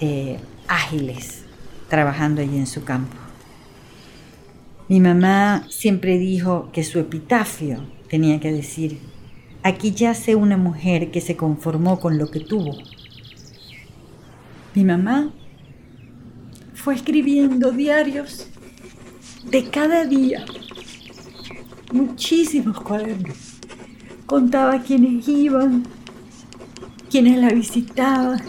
eh, 0.00 0.38
ágiles 0.68 1.42
trabajando 1.88 2.42
allí 2.42 2.56
en 2.56 2.66
su 2.66 2.84
campo. 2.84 3.25
Mi 4.88 5.00
mamá 5.00 5.66
siempre 5.68 6.16
dijo 6.16 6.70
que 6.72 6.84
su 6.84 7.00
epitafio 7.00 7.84
tenía 8.08 8.38
que 8.38 8.52
decir, 8.52 9.00
aquí 9.64 9.90
yace 9.90 10.36
una 10.36 10.56
mujer 10.56 11.10
que 11.10 11.20
se 11.20 11.36
conformó 11.36 11.98
con 11.98 12.18
lo 12.18 12.30
que 12.30 12.38
tuvo. 12.38 12.76
Mi 14.76 14.84
mamá 14.84 15.32
fue 16.72 16.94
escribiendo 16.94 17.72
diarios 17.72 18.46
de 19.50 19.64
cada 19.64 20.04
día, 20.04 20.44
muchísimos 21.92 22.80
cuadernos. 22.80 23.56
Contaba 24.24 24.82
quiénes 24.82 25.26
iban, 25.26 25.82
quiénes 27.10 27.38
la 27.38 27.48
visitaban, 27.48 28.40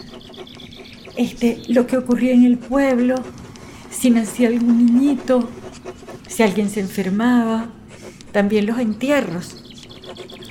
este, 1.16 1.62
lo 1.66 1.84
que 1.88 1.96
ocurría 1.96 2.32
en 2.32 2.44
el 2.44 2.58
pueblo, 2.58 3.16
si 3.90 4.10
nacía 4.10 4.48
algún 4.48 4.86
niñito, 4.86 5.48
si 6.28 6.42
alguien 6.44 6.70
se 6.70 6.80
enfermaba, 6.80 7.70
también 8.30 8.66
los 8.66 8.78
entierros. 8.78 9.64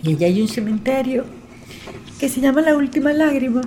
Y 0.04 0.14
allá 0.14 0.28
hay 0.28 0.42
un 0.42 0.50
cementerio 0.50 1.26
que 2.20 2.28
se 2.28 2.42
llama 2.42 2.62
La 2.62 2.76
Última 2.76 3.14
Lágrima. 3.14 3.62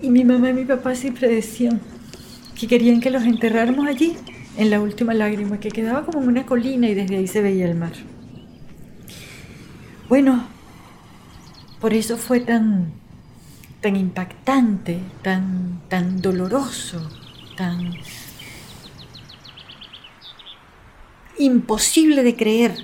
Y 0.00 0.08
mi 0.08 0.24
mamá 0.24 0.50
y 0.50 0.54
mi 0.54 0.64
papá 0.64 0.94
siempre 0.94 1.28
decían 1.28 1.80
que 2.58 2.66
querían 2.66 3.00
que 3.00 3.10
los 3.10 3.24
enterráramos 3.24 3.86
allí, 3.86 4.16
en 4.56 4.70
La 4.70 4.80
Última 4.80 5.12
Lágrima, 5.12 5.58
que 5.58 5.70
quedaba 5.70 6.06
como 6.06 6.22
en 6.22 6.28
una 6.28 6.46
colina 6.46 6.88
y 6.88 6.94
desde 6.94 7.16
ahí 7.16 7.26
se 7.26 7.42
veía 7.42 7.66
el 7.66 7.74
mar. 7.74 7.92
Bueno, 10.08 10.46
por 11.80 11.92
eso 11.92 12.16
fue 12.16 12.40
tan 12.40 12.92
tan 13.84 13.96
impactante, 13.96 14.98
tan, 15.20 15.82
tan 15.90 16.22
doloroso, 16.22 17.06
tan 17.54 17.92
imposible 21.38 22.22
de 22.22 22.36
creer 22.36 22.76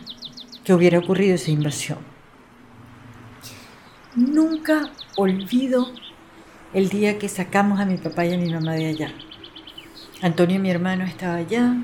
que 0.64 0.74
hubiera 0.74 0.98
ocurrido 0.98 1.34
esa 1.34 1.50
invasión. 1.50 1.98
Nunca 4.14 4.90
olvido 5.16 5.88
el 6.74 6.88
día 6.88 7.18
que 7.18 7.28
sacamos 7.28 7.80
a 7.80 7.86
mi 7.86 7.96
papá 7.96 8.26
y 8.26 8.34
a 8.34 8.38
mi 8.38 8.52
mamá 8.52 8.74
de 8.74 8.86
allá. 8.86 9.12
Antonio, 10.22 10.60
mi 10.60 10.70
hermano, 10.70 11.04
estaba 11.04 11.36
allá, 11.36 11.76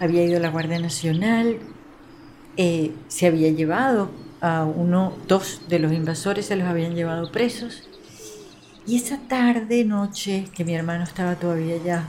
había 0.00 0.24
ido 0.24 0.38
a 0.38 0.40
la 0.40 0.50
Guardia 0.50 0.78
Nacional, 0.78 1.58
eh, 2.56 2.92
se 3.08 3.26
había 3.26 3.50
llevado 3.50 4.10
a 4.40 4.64
uno, 4.64 5.16
dos 5.26 5.62
de 5.68 5.78
los 5.78 5.92
invasores, 5.92 6.46
se 6.46 6.56
los 6.56 6.66
habían 6.66 6.94
llevado 6.94 7.30
presos 7.32 7.84
y 8.86 8.96
esa 8.96 9.18
tarde, 9.18 9.84
noche, 9.84 10.46
que 10.54 10.64
mi 10.64 10.74
hermano 10.74 11.04
estaba 11.04 11.36
todavía 11.36 11.76
allá, 11.76 12.04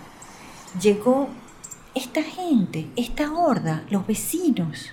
llegó 0.81 1.29
esta 1.95 2.21
gente, 2.21 2.87
esta 2.95 3.31
horda, 3.33 3.83
los 3.89 4.05
vecinos. 4.05 4.91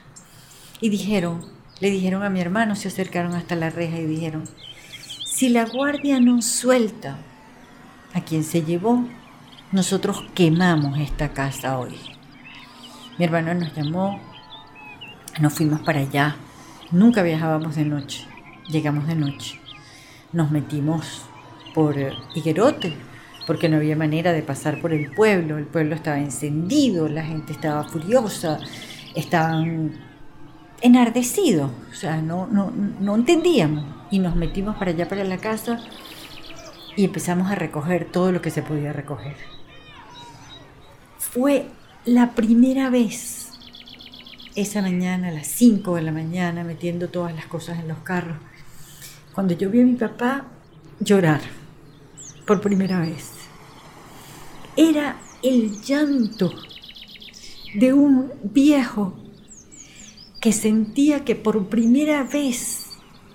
Y 0.80 0.88
dijeron, 0.88 1.44
le 1.80 1.90
dijeron 1.90 2.22
a 2.22 2.30
mi 2.30 2.40
hermano, 2.40 2.76
se 2.76 2.88
acercaron 2.88 3.34
hasta 3.34 3.56
la 3.56 3.70
reja 3.70 3.98
y 3.98 4.06
dijeron, 4.06 4.44
si 5.26 5.48
la 5.48 5.64
guardia 5.64 6.20
no 6.20 6.40
suelta 6.40 7.18
a 8.14 8.20
quien 8.20 8.44
se 8.44 8.62
llevó, 8.62 9.04
nosotros 9.72 10.24
quemamos 10.34 10.98
esta 10.98 11.32
casa 11.32 11.78
hoy. 11.78 11.98
Mi 13.18 13.24
hermano 13.24 13.52
nos 13.54 13.74
llamó, 13.74 14.20
nos 15.40 15.52
fuimos 15.52 15.80
para 15.80 16.00
allá. 16.00 16.36
Nunca 16.90 17.22
viajábamos 17.22 17.74
de 17.76 17.84
noche, 17.84 18.26
llegamos 18.68 19.06
de 19.06 19.16
noche. 19.16 19.60
Nos 20.32 20.50
metimos 20.50 21.22
por 21.74 21.96
Higuerote, 22.34 22.94
porque 23.46 23.68
no 23.68 23.76
había 23.76 23.96
manera 23.96 24.32
de 24.32 24.42
pasar 24.42 24.80
por 24.80 24.92
el 24.92 25.10
pueblo. 25.10 25.58
El 25.58 25.66
pueblo 25.66 25.94
estaba 25.94 26.18
encendido, 26.18 27.08
la 27.08 27.24
gente 27.24 27.52
estaba 27.52 27.84
furiosa, 27.84 28.58
estaban 29.14 29.92
enardecidos, 30.80 31.70
o 31.90 31.94
sea, 31.94 32.20
no, 32.20 32.46
no, 32.46 32.70
no 32.70 33.14
entendíamos. 33.14 33.84
Y 34.10 34.18
nos 34.18 34.36
metimos 34.36 34.76
para 34.76 34.90
allá, 34.90 35.08
para 35.08 35.24
la 35.24 35.38
casa, 35.38 35.80
y 36.96 37.04
empezamos 37.04 37.50
a 37.50 37.54
recoger 37.54 38.10
todo 38.10 38.30
lo 38.32 38.42
que 38.42 38.50
se 38.50 38.62
podía 38.62 38.92
recoger. 38.92 39.36
Fue 41.18 41.66
la 42.04 42.32
primera 42.32 42.90
vez, 42.90 43.52
esa 44.54 44.82
mañana, 44.82 45.28
a 45.28 45.32
las 45.32 45.46
5 45.46 45.96
de 45.96 46.02
la 46.02 46.12
mañana, 46.12 46.62
metiendo 46.62 47.08
todas 47.08 47.34
las 47.34 47.46
cosas 47.46 47.78
en 47.78 47.88
los 47.88 47.98
carros, 47.98 48.36
cuando 49.34 49.54
yo 49.54 49.70
vi 49.70 49.80
a 49.80 49.84
mi 49.84 49.94
papá 49.94 50.44
llorar 51.00 51.40
por 52.46 52.60
primera 52.60 53.00
vez. 53.00 53.30
Era 54.76 55.20
el 55.42 55.80
llanto 55.82 56.52
de 57.74 57.92
un 57.92 58.32
viejo 58.42 59.14
que 60.40 60.52
sentía 60.52 61.24
que 61.24 61.36
por 61.36 61.68
primera 61.68 62.24
vez 62.24 62.86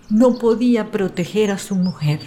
no 0.09 0.37
podía 0.37 0.91
proteger 0.91 1.51
a 1.51 1.57
su 1.57 1.75
mujer 1.75 2.19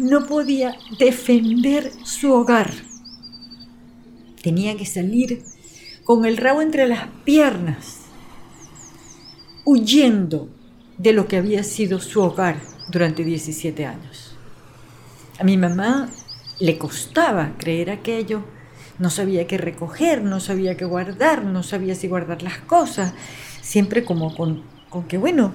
no 0.00 0.26
podía 0.26 0.76
defender 0.98 1.92
su 2.04 2.32
hogar. 2.32 2.70
Tenía 4.42 4.76
que 4.76 4.86
salir 4.86 5.42
con 6.04 6.24
el 6.24 6.38
rabo 6.38 6.62
entre 6.62 6.88
las 6.88 7.08
piernas, 7.24 7.98
huyendo 9.64 10.48
de 10.96 11.12
lo 11.12 11.28
que 11.28 11.36
había 11.36 11.62
sido 11.62 12.00
su 12.00 12.22
hogar 12.22 12.60
durante 12.90 13.24
17 13.24 13.84
años. 13.84 14.29
A 15.40 15.44
mi 15.44 15.56
mamá 15.56 16.10
le 16.58 16.76
costaba 16.76 17.52
creer 17.56 17.90
aquello, 17.90 18.42
no 18.98 19.08
sabía 19.08 19.46
qué 19.46 19.56
recoger, 19.56 20.22
no 20.22 20.38
sabía 20.38 20.76
qué 20.76 20.84
guardar, 20.84 21.44
no 21.44 21.62
sabía 21.62 21.94
si 21.94 22.08
guardar 22.08 22.42
las 22.42 22.58
cosas, 22.58 23.14
siempre 23.62 24.04
como 24.04 24.36
con, 24.36 24.62
con 24.90 25.04
que, 25.04 25.16
bueno, 25.16 25.54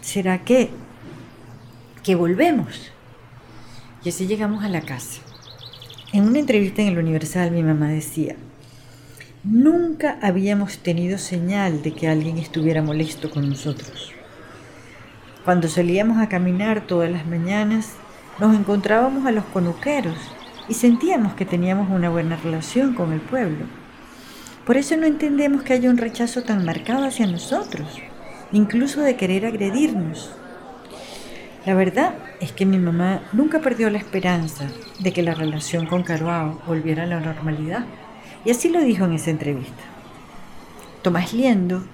¿será 0.00 0.44
que, 0.44 0.70
que 2.04 2.14
volvemos? 2.14 2.92
Y 4.04 4.10
así 4.10 4.28
llegamos 4.28 4.62
a 4.62 4.68
la 4.68 4.82
casa. 4.82 5.20
En 6.12 6.28
una 6.28 6.38
entrevista 6.38 6.82
en 6.82 6.88
el 6.88 6.98
Universal 6.98 7.50
mi 7.50 7.64
mamá 7.64 7.88
decía, 7.88 8.36
nunca 9.42 10.16
habíamos 10.22 10.78
tenido 10.78 11.18
señal 11.18 11.82
de 11.82 11.92
que 11.92 12.06
alguien 12.06 12.38
estuviera 12.38 12.82
molesto 12.82 13.32
con 13.32 13.50
nosotros. 13.50 14.12
Cuando 15.44 15.66
salíamos 15.66 16.18
a 16.18 16.28
caminar 16.28 16.86
todas 16.86 17.10
las 17.10 17.26
mañanas, 17.26 17.94
nos 18.38 18.54
encontrábamos 18.54 19.26
a 19.26 19.32
los 19.32 19.44
conuqueros 19.44 20.16
y 20.68 20.74
sentíamos 20.74 21.34
que 21.34 21.44
teníamos 21.44 21.90
una 21.90 22.10
buena 22.10 22.36
relación 22.36 22.94
con 22.94 23.12
el 23.12 23.20
pueblo. 23.20 23.66
Por 24.66 24.76
eso 24.76 24.96
no 24.96 25.06
entendemos 25.06 25.62
que 25.62 25.74
haya 25.74 25.90
un 25.90 25.98
rechazo 25.98 26.42
tan 26.42 26.64
marcado 26.64 27.04
hacia 27.04 27.26
nosotros, 27.26 28.00
incluso 28.50 29.02
de 29.02 29.16
querer 29.16 29.44
agredirnos. 29.46 30.32
La 31.66 31.74
verdad 31.74 32.14
es 32.40 32.52
que 32.52 32.66
mi 32.66 32.78
mamá 32.78 33.22
nunca 33.32 33.60
perdió 33.60 33.88
la 33.90 33.98
esperanza 33.98 34.66
de 34.98 35.12
que 35.12 35.22
la 35.22 35.34
relación 35.34 35.86
con 35.86 36.02
Caruao 36.02 36.60
volviera 36.66 37.04
a 37.04 37.06
la 37.06 37.20
normalidad. 37.20 37.84
Y 38.44 38.50
así 38.50 38.68
lo 38.68 38.80
dijo 38.80 39.04
en 39.04 39.14
esa 39.14 39.30
entrevista. 39.30 39.82
Tomás 41.02 41.32
Liendo, 41.32 41.84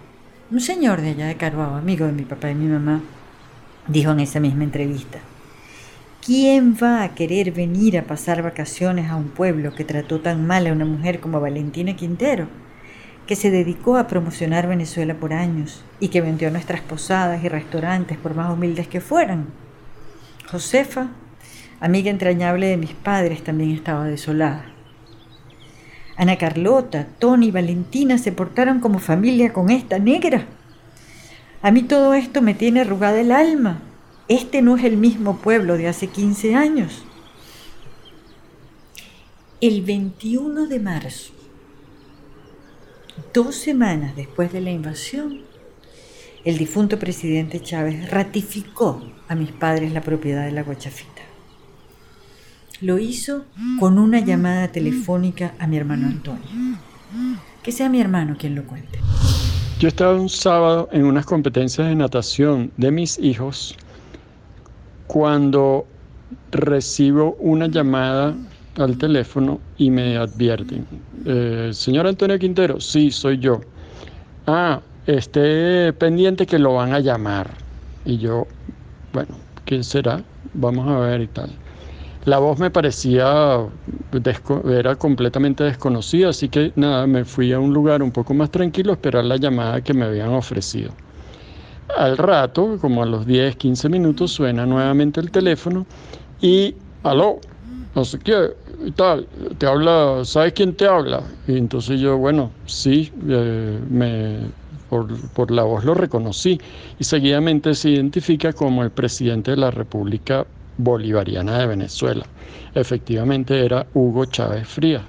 un 0.51 0.61
señor 0.61 1.01
de 1.01 1.11
allá 1.11 1.27
de 1.27 1.37
Caruao, 1.37 1.77
amigo 1.77 2.07
de 2.07 2.13
mi 2.13 2.23
papá 2.23 2.51
y 2.51 2.55
mi 2.55 2.67
mamá, 2.67 3.01
dijo 3.87 4.13
en 4.13 4.21
esa 4.21 4.41
misma 4.41 4.65
entrevista, 4.65 5.19
¿quién 6.25 6.77
va 6.77 7.03
a 7.03 7.15
querer 7.15 7.53
venir 7.53 7.99
a 7.99 8.05
pasar 8.05 8.43
vacaciones 8.43 9.11
a 9.11 9.17
un 9.17 9.29
pueblo 9.29 9.75
que 9.75 9.85
trató 9.85 10.21
tan 10.21 10.47
mal 10.47 10.67
a 10.67 10.73
una 10.73 10.85
mujer 10.85 11.21
como 11.21 11.41
Valentina 11.41 11.97
Quintero? 11.97 12.47
que 13.31 13.37
se 13.37 13.53
dedicó 13.53 13.97
a 13.97 14.09
promocionar 14.09 14.67
Venezuela 14.67 15.15
por 15.15 15.33
años 15.33 15.85
y 16.01 16.09
que 16.09 16.21
vendió 16.21 16.51
nuestras 16.51 16.81
posadas 16.81 17.45
y 17.45 17.49
restaurantes 17.49 18.19
por 18.19 18.35
más 18.35 18.53
humildes 18.53 18.89
que 18.89 19.01
fueran. 19.01 19.47
Josefa, 20.51 21.11
amiga 21.79 22.11
entrañable 22.11 22.67
de 22.67 22.77
mis 22.77 22.91
padres, 22.91 23.45
también 23.45 23.71
estaba 23.71 24.07
desolada. 24.07 24.65
Ana 26.17 26.39
Carlota, 26.39 27.07
Tony 27.21 27.47
y 27.47 27.51
Valentina 27.53 28.19
se 28.19 28.33
portaron 28.33 28.81
como 28.81 28.99
familia 28.99 29.53
con 29.53 29.71
esta 29.71 30.01
negra. 30.01 30.47
A 31.63 31.71
mí 31.71 31.85
todo 31.85 32.15
esto 32.15 32.43
me 32.43 32.55
tiene 32.55 32.81
arrugada 32.81 33.21
el 33.21 33.31
alma. 33.31 33.81
Este 34.31 34.63
no 34.63 34.77
es 34.77 34.85
el 34.85 34.97
mismo 34.97 35.39
pueblo 35.39 35.77
de 35.77 35.89
hace 35.89 36.07
15 36.07 36.55
años. 36.55 37.03
El 39.61 39.83
21 39.83 40.69
de 40.69 40.79
marzo 40.79 41.33
Dos 43.35 43.57
semanas 43.57 44.15
después 44.15 44.53
de 44.53 44.61
la 44.61 44.71
invasión, 44.71 45.41
el 46.45 46.59
difunto 46.59 46.97
presidente 47.01 47.61
Chávez 47.61 48.09
ratificó 48.09 49.03
a 49.27 49.35
mis 49.35 49.51
padres 49.51 49.93
la 49.93 50.01
propiedad 50.01 50.45
de 50.45 50.53
la 50.53 50.63
Guachafita. 50.63 51.23
Lo 52.81 53.01
hizo 53.01 53.47
con 53.81 53.99
una 53.99 54.21
llamada 54.21 54.69
telefónica 54.69 55.55
a 55.59 55.67
mi 55.67 55.77
hermano 55.77 56.07
Antonio. 56.07 56.79
Que 57.65 57.73
sea 57.73 57.89
mi 57.89 58.01
hermano 58.01 58.37
quien 58.39 58.55
lo 58.55 58.63
cuente. 58.65 59.01
Yo 59.81 59.89
estaba 59.89 60.15
un 60.15 60.29
sábado 60.29 60.89
en 60.93 61.05
unas 61.05 61.27
competencias 61.27 61.89
de 61.89 61.97
natación 61.97 62.71
de 62.77 62.93
mis 62.93 63.19
hijos 63.19 63.77
cuando 65.13 65.89
recibo 66.53 67.35
una 67.41 67.67
llamada 67.67 68.37
al 68.77 68.97
teléfono 68.97 69.61
y 69.77 69.91
me 69.91 70.17
advierten, 70.17 70.87
eh, 71.27 71.71
señor 71.73 72.07
Antonio 72.07 72.39
Quintero, 72.39 72.79
sí, 72.81 73.11
soy 73.11 73.39
yo. 73.39 73.61
Ah, 74.47 74.81
esté 75.07 75.93
pendiente 75.95 76.47
que 76.47 76.61
lo 76.61 76.75
van 76.75 76.93
a 76.93 77.01
llamar. 77.01 77.51
Y 78.05 78.19
yo, 78.19 78.47
bueno, 79.13 79.35
¿quién 79.65 79.83
será? 79.83 80.23
Vamos 80.53 80.87
a 80.87 81.01
ver 81.01 81.23
y 81.23 81.27
tal. 81.27 81.51
La 82.25 82.39
voz 82.39 82.61
me 82.61 82.71
parecía, 82.71 83.67
era 84.73 84.95
completamente 84.95 85.65
desconocida, 85.65 86.29
así 86.29 86.49
que 86.49 86.73
nada, 86.77 87.09
me 87.09 87.25
fui 87.25 87.53
a 87.53 87.59
un 87.59 87.75
lugar 87.75 88.01
un 88.01 88.13
poco 88.13 88.33
más 88.33 88.53
tranquilo 88.53 88.93
a 88.93 88.95
esperar 88.95 89.25
la 89.25 89.39
llamada 89.39 89.83
que 89.83 89.93
me 89.93 90.05
habían 90.05 90.29
ofrecido. 90.29 90.95
Al 91.97 92.17
rato, 92.17 92.79
como 92.81 93.03
a 93.03 93.07
los 93.07 93.27
10, 93.27 93.57
15 93.57 93.89
minutos, 93.89 94.33
suena 94.33 94.67
nuevamente 94.67 95.21
el 95.21 95.31
teléfono 95.31 95.87
y, 96.41 96.75
aló, 97.03 97.41
no 97.95 98.05
sé 98.05 98.19
qué, 98.19 98.51
y 98.85 98.93
tal, 98.93 99.27
te 99.59 99.67
habla, 99.67 100.25
¿sabes 100.25 100.53
quién 100.55 100.75
te 100.75 100.87
habla? 100.87 101.23
Y 101.47 101.59
entonces 101.59 102.01
yo, 102.01 102.17
bueno, 102.17 102.51
sí, 102.67 103.13
eh, 103.29 103.79
me, 103.91 104.39
por, 104.91 105.51
la 105.51 105.63
voz 105.63 105.85
lo 105.85 105.95
reconocí 105.95 106.61
y 106.99 107.05
seguidamente 107.05 107.75
se 107.75 107.91
identifica 107.91 108.53
como 108.53 108.83
el 108.83 108.91
presidente 108.91 109.53
de 109.53 109.57
la 109.57 109.71
República 109.71 110.47
Bolivariana 110.79 111.59
de 111.59 111.67
Venezuela. 111.67 112.25
Efectivamente 112.75 113.65
era 113.65 113.87
Hugo 113.95 114.25
Chávez 114.27 114.67
Frías, 114.67 115.03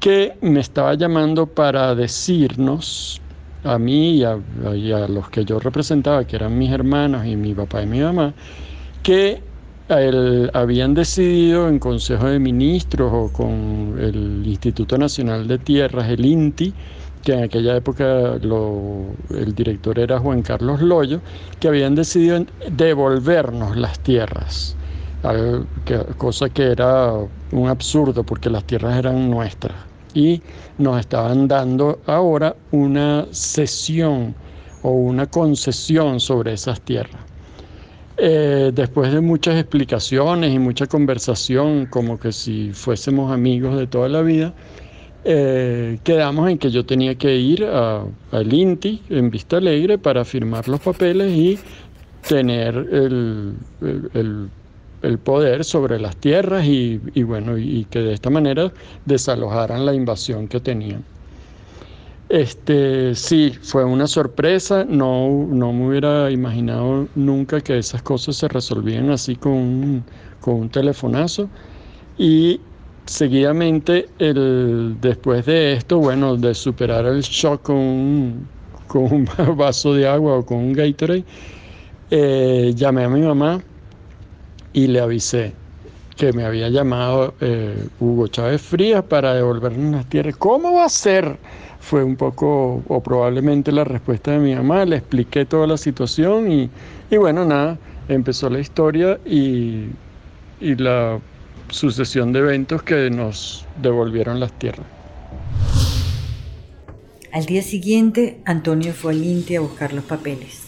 que 0.00 0.36
me 0.40 0.60
estaba 0.60 0.94
llamando 0.94 1.46
para 1.46 1.94
decirnos 1.94 3.20
a 3.68 3.78
mí 3.78 4.16
y 4.16 4.24
a, 4.24 5.08
los 5.08 5.28
que 5.28 5.44
yo 5.44 5.60
representaba, 5.60 6.24
que 6.24 6.36
eran 6.36 6.56
mis 6.56 6.70
hermanos 6.72 7.26
y 7.26 7.36
mi 7.36 7.54
papá 7.54 7.82
y 7.82 7.86
mi 7.86 8.00
mamá, 8.00 8.32
que 9.02 9.42
habían 10.54 10.94
decidido 10.94 11.68
en 11.68 11.78
Consejo 11.78 12.26
de 12.26 12.38
Ministros 12.38 13.10
o 13.12 13.32
con 13.32 13.96
el 14.00 14.42
Instituto 14.46 14.96
Nacional 14.96 15.46
de 15.46 15.58
Tierras, 15.58 16.08
el 16.08 16.24
INTI, 16.24 16.72
que 17.22 17.32
en 17.32 17.44
aquella 17.44 17.76
época 17.76 18.34
el 18.34 19.54
director 19.54 19.98
era 19.98 20.18
Juan 20.18 20.42
Carlos 20.42 20.80
Loyo, 20.80 21.20
que 21.60 21.68
habían 21.68 21.94
decidido 21.94 22.44
devolvernos 22.70 23.76
las 23.76 23.98
tierras, 24.00 24.76
cosa 26.16 26.48
que 26.48 26.72
era 26.72 27.12
un 27.52 27.68
absurdo 27.68 28.24
porque 28.24 28.48
las 28.48 28.64
tierras 28.64 28.96
eran 28.98 29.30
nuestras 29.30 29.87
y 30.18 30.42
nos 30.78 30.98
estaban 30.98 31.46
dando 31.46 32.00
ahora 32.06 32.56
una 32.72 33.26
cesión 33.30 34.34
o 34.82 34.90
una 34.90 35.26
concesión 35.26 36.18
sobre 36.18 36.54
esas 36.54 36.80
tierras. 36.80 37.22
Eh, 38.16 38.72
después 38.74 39.12
de 39.12 39.20
muchas 39.20 39.54
explicaciones 39.60 40.52
y 40.52 40.58
mucha 40.58 40.86
conversación, 40.86 41.86
como 41.86 42.18
que 42.18 42.32
si 42.32 42.72
fuésemos 42.72 43.32
amigos 43.32 43.78
de 43.78 43.86
toda 43.86 44.08
la 44.08 44.22
vida, 44.22 44.52
eh, 45.24 45.98
quedamos 46.02 46.50
en 46.50 46.58
que 46.58 46.70
yo 46.70 46.84
tenía 46.84 47.14
que 47.14 47.36
ir 47.36 47.64
al 47.64 48.52
INTI 48.52 49.02
en 49.10 49.30
Vista 49.30 49.58
Alegre 49.58 49.98
para 49.98 50.24
firmar 50.24 50.66
los 50.68 50.80
papeles 50.80 51.32
y 51.32 51.58
tener 52.26 52.74
el, 52.74 53.54
poder 55.22 55.64
sobre 55.64 55.98
las 55.98 56.16
tierras 56.16 56.64
y, 56.66 56.98
bueno, 57.22 57.58
y 57.58 57.86
que 57.90 58.00
de 58.00 58.12
esta 58.14 58.30
manera 58.30 58.72
desalojaran 59.04 59.86
la 59.86 59.94
invasión 59.94 60.48
que 60.48 60.60
tenían. 60.60 61.04
Este, 62.28 63.14
sí, 63.14 63.52
fue 63.62 63.84
una 63.84 64.06
sorpresa, 64.06 64.84
no, 64.84 65.46
no 65.48 65.72
me 65.72 65.88
hubiera 65.88 66.30
imaginado 66.30 67.08
nunca 67.14 67.60
que 67.60 67.78
esas 67.78 68.02
cosas 68.02 68.36
se 68.36 68.48
resolvían 68.48 69.10
así 69.10 69.34
con 69.36 69.52
un, 69.52 70.04
con 70.40 70.54
un 70.56 70.68
telefonazo. 70.68 71.48
Y 72.18 72.60
seguidamente, 73.06 74.10
el, 74.18 74.96
después 75.00 75.46
de 75.46 75.74
esto, 75.74 75.98
bueno, 75.98 76.36
de 76.36 76.54
superar 76.54 77.06
el 77.06 77.22
shock 77.22 77.62
con 77.62 77.76
un, 77.76 78.48
con 78.86 79.04
un 79.04 79.28
vaso 79.56 79.94
de 79.94 80.06
agua 80.06 80.38
o 80.38 80.44
con 80.44 80.58
un 80.58 80.72
Gatorade, 80.74 81.24
eh, 82.10 82.72
llamé 82.76 83.04
a 83.04 83.08
mi 83.08 83.20
mamá 83.20 83.62
y 84.72 84.86
le 84.86 85.00
avisé 85.00 85.52
que 86.16 86.32
me 86.32 86.44
había 86.44 86.68
llamado 86.68 87.34
eh, 87.40 87.88
Hugo 88.00 88.26
Chávez 88.26 88.60
Frías 88.60 89.04
para 89.04 89.34
devolvernos 89.34 89.92
las 89.92 90.06
tierras. 90.06 90.36
¿Cómo 90.36 90.74
va 90.74 90.84
a 90.84 90.88
ser? 90.88 91.38
Fue 91.80 92.02
un 92.02 92.16
poco, 92.16 92.82
o 92.88 93.00
probablemente 93.00 93.70
la 93.70 93.84
respuesta 93.84 94.32
de 94.32 94.38
mi 94.38 94.54
mamá. 94.54 94.84
Le 94.84 94.96
expliqué 94.96 95.44
toda 95.44 95.66
la 95.68 95.76
situación 95.76 96.50
y, 96.50 96.68
y 97.08 97.16
bueno, 97.16 97.44
nada, 97.44 97.78
empezó 98.08 98.50
la 98.50 98.58
historia 98.58 99.18
y, 99.24 99.86
y 100.60 100.74
la 100.74 101.20
sucesión 101.70 102.32
de 102.32 102.40
eventos 102.40 102.82
que 102.82 103.10
nos 103.10 103.64
devolvieron 103.80 104.40
las 104.40 104.52
tierras. 104.58 104.86
Al 107.32 107.46
día 107.46 107.62
siguiente, 107.62 108.40
Antonio 108.44 108.92
fue 108.92 109.12
al 109.12 109.22
INTI 109.22 109.56
a 109.56 109.60
buscar 109.60 109.92
los 109.92 110.04
papeles. 110.04 110.62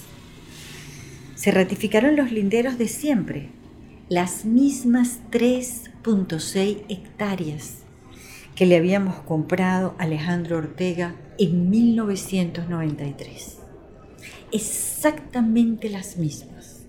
Se 1.34 1.50
ratificaron 1.50 2.16
los 2.16 2.30
linderos 2.30 2.78
de 2.78 2.86
siempre, 2.86 3.48
las 4.10 4.44
mismas 4.44 5.20
3.6 5.30 6.82
hectáreas 6.88 7.84
que 8.56 8.66
le 8.66 8.76
habíamos 8.76 9.20
comprado 9.20 9.94
a 9.98 10.02
Alejandro 10.02 10.58
Ortega 10.58 11.14
en 11.38 11.70
1993. 11.70 13.58
Exactamente 14.50 15.88
las 15.88 16.16
mismas. 16.16 16.86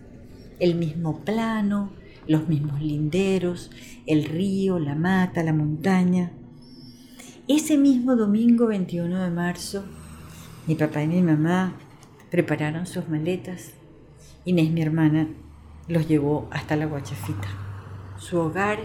El 0.60 0.74
mismo 0.74 1.20
plano, 1.20 1.92
los 2.26 2.48
mismos 2.50 2.82
linderos, 2.82 3.70
el 4.08 4.26
río, 4.26 4.80
la 4.80 4.96
mata, 4.96 5.44
la 5.44 5.54
montaña. 5.54 6.32
Ese 7.48 7.78
mismo 7.78 8.16
domingo 8.16 8.66
21 8.66 9.22
de 9.22 9.30
marzo, 9.30 9.86
mi 10.66 10.74
papá 10.74 11.04
y 11.04 11.08
mi 11.08 11.22
mamá 11.22 11.76
prepararon 12.32 12.88
sus 12.88 13.08
maletas. 13.10 13.74
Inés, 14.44 14.72
mi 14.72 14.82
hermana, 14.82 15.28
los 15.92 16.08
llevó 16.08 16.48
hasta 16.52 16.78
la 16.78 16.86
Guachafita, 16.86 17.50
su 18.18 18.40
hogar 18.40 18.80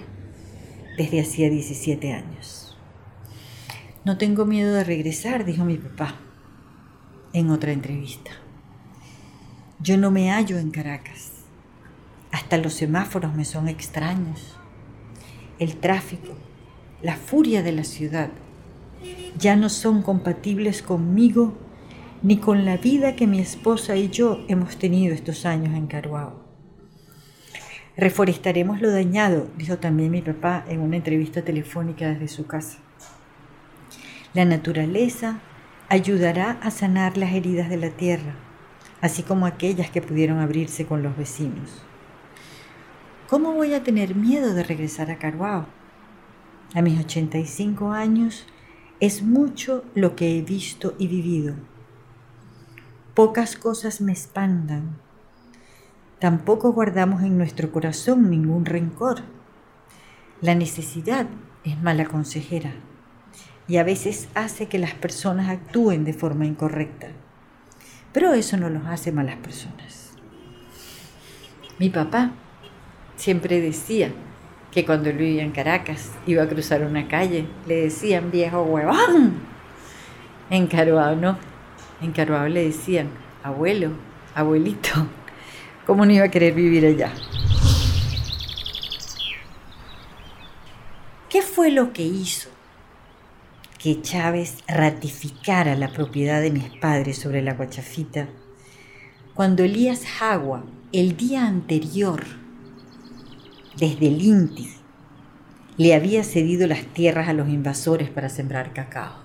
desde 0.97 1.21
hacía 1.21 1.49
17 1.49 2.13
años. 2.13 2.77
No 4.05 4.19
tengo 4.19 4.45
miedo 4.45 4.75
de 4.75 4.83
regresar, 4.83 5.45
dijo 5.45 5.65
mi 5.65 5.77
papá 5.77 6.17
en 7.33 7.51
otra 7.51 7.71
entrevista. 7.71 8.33
Yo 9.79 9.97
no 9.99 10.11
me 10.11 10.33
hallo 10.33 10.59
en 10.59 10.73
Caracas. 10.73 11.31
Hasta 12.33 12.59
los 12.59 12.75
semáforos 12.75 13.35
me 13.35 13.45
son 13.45 13.69
extraños. 13.69 14.57
El 15.61 15.77
tráfico, 15.77 16.33
la 17.03 17.15
furia 17.15 17.63
de 17.63 17.73
la 17.73 17.85
ciudad, 17.85 18.31
ya 19.39 19.55
no 19.55 19.69
son 19.69 20.03
compatibles 20.03 20.83
conmigo 20.83 21.57
ni 22.23 22.39
con 22.39 22.65
la 22.65 22.79
vida 22.79 23.15
que 23.15 23.29
mi 23.29 23.39
esposa 23.39 23.95
y 23.95 24.09
yo 24.09 24.45
hemos 24.49 24.77
tenido 24.77 25.15
estos 25.15 25.47
años 25.47 25.77
en 25.77 25.87
Caruao. 25.87 26.46
Reforestaremos 27.97 28.83
lo 28.83 28.91
dañado, 28.91 29.49
dijo 29.57 29.79
también 29.79 30.11
mi 30.11 30.21
papá 30.21 30.65
en 30.69 30.81
una 30.81 30.97
entrevista 30.97 31.43
telefónica 31.43 32.09
desde 32.09 32.29
su 32.29 32.47
casa. 32.47 32.79
La 34.35 34.45
naturaleza 34.45 35.41
ayudará 35.89 36.59
a 36.63 36.71
sanar 36.71 37.17
las 37.17 37.33
heridas 37.33 37.71
de 37.71 37.79
la 37.79 37.89
tierra, 37.89 38.35
así 39.01 39.23
como 39.23 39.47
aquellas 39.47 39.91
que 39.91 40.03
pudieron 40.03 40.41
abrirse 40.41 40.85
con 40.85 41.03
los 41.03 41.17
vecinos. 41.17 41.83
¿Cómo 43.29 43.53
voy 43.53 43.73
a 43.73 43.83
tener 43.83 44.15
miedo 44.15 44.53
de 44.53 44.63
regresar 44.63 45.11
a 45.11 45.19
Caruao? 45.19 45.67
A 46.75 46.83
mis 46.83 47.01
85 47.01 47.93
años 47.93 48.47
es 49.01 49.23
mucho 49.23 49.85
lo 49.95 50.17
que 50.17 50.37
he 50.37 50.43
visto 50.43 50.95
y 50.99 51.09
vivido. 51.09 51.55
Pocas 53.15 53.57
cosas 53.57 54.03
me 54.03 54.13
espantan. 54.13 54.99
Tampoco 56.19 56.73
guardamos 56.73 57.23
en 57.23 57.37
nuestro 57.37 57.71
corazón 57.71 58.31
ningún 58.31 58.65
rencor. 58.65 59.21
La 60.41 60.55
necesidad 60.55 61.27
es 61.63 61.79
mala 61.83 62.07
consejera 62.07 62.73
y 63.69 63.77
a 63.77 63.85
veces 63.85 64.29
hace 64.35 64.67
que 64.67 64.79
las 64.79 64.95
personas 64.95 65.51
actúen 65.51 66.05
de 66.05 66.15
forma 66.15 66.47
incorrecta. 66.47 67.09
Pero 68.15 68.33
eso 68.33 68.57
no 68.57 68.71
los 68.71 68.87
hace 68.87 69.13
malas 69.13 69.37
personas. 69.37 70.13
Mi 71.79 71.91
papá 71.91 72.31
siempre 73.17 73.61
decía 73.61 74.11
que 74.71 74.87
cuando 74.87 75.11
él 75.11 75.19
vivía 75.19 75.43
en 75.43 75.53
Caracas 75.53 76.13
iba 76.27 76.43
a 76.43 76.49
cruzar 76.49 76.83
una 76.83 77.09
calle, 77.09 77.47
le 77.67 77.83
decían 77.83 78.31
viejo 78.31 78.63
huevón. 78.63 79.35
En 80.49 80.67
Caruao 80.67 81.15
no, 81.15 81.37
en 82.01 82.13
Caruao 82.13 82.49
le 82.49 82.65
decían 82.65 83.09
abuelo, 83.43 83.91
abuelito. 84.35 85.09
¿Cómo 85.87 86.05
no 86.05 86.13
iba 86.13 86.25
a 86.25 86.31
querer 86.31 86.53
vivir 86.53 86.85
allá? 86.85 87.13
¿Qué 91.31 91.43
fue 91.43 91.71
lo 91.71 91.93
que 91.93 92.03
hizo 92.03 92.51
que 93.79 94.03
Chávez 94.03 94.65
ratificara 94.67 95.77
la 95.77 95.93
propiedad 95.93 96.41
de 96.41 96.51
mis 96.51 96.65
padres 96.79 97.19
sobre 97.19 97.41
la 97.41 97.55
Guachafita 97.55 98.29
cuando 99.35 99.63
Elías 99.63 100.05
Jagua, 100.07 100.65
el 100.93 101.17
día 101.17 101.47
anterior, 101.47 102.25
desde 103.77 104.09
el 104.09 104.23
INTI, 104.23 104.75
le 105.77 105.95
había 105.95 106.25
cedido 106.25 106.67
las 106.67 106.85
tierras 106.87 107.29
a 107.29 107.33
los 107.33 107.49
invasores 107.49 108.11
para 108.11 108.29
sembrar 108.29 108.73
cacao. 108.73 109.19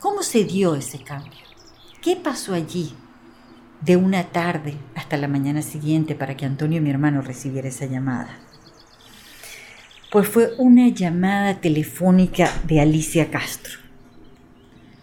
¿Cómo 0.00 0.24
se 0.24 0.42
dio 0.44 0.74
ese 0.74 1.04
cambio? 1.04 1.44
¿Qué 2.00 2.16
pasó 2.16 2.54
allí 2.54 2.94
de 3.80 3.96
una 3.96 4.24
tarde 4.24 4.74
hasta 4.94 5.16
la 5.16 5.28
mañana 5.28 5.62
siguiente 5.62 6.14
para 6.14 6.36
que 6.36 6.44
Antonio, 6.44 6.82
mi 6.82 6.90
hermano, 6.90 7.22
recibiera 7.22 7.68
esa 7.68 7.86
llamada? 7.86 8.38
Pues 10.10 10.28
fue 10.28 10.52
una 10.58 10.88
llamada 10.88 11.60
telefónica 11.60 12.50
de 12.66 12.80
Alicia 12.80 13.30
Castro, 13.30 13.78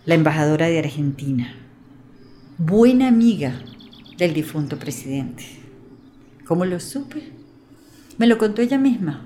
la 0.05 0.15
embajadora 0.15 0.67
de 0.67 0.79
Argentina, 0.79 1.55
buena 2.57 3.07
amiga 3.07 3.61
del 4.17 4.33
difunto 4.33 4.79
presidente. 4.79 5.43
¿Cómo 6.45 6.65
lo 6.65 6.79
supe? 6.79 7.31
Me 8.17 8.27
lo 8.27 8.37
contó 8.37 8.61
ella 8.61 8.77
misma, 8.77 9.21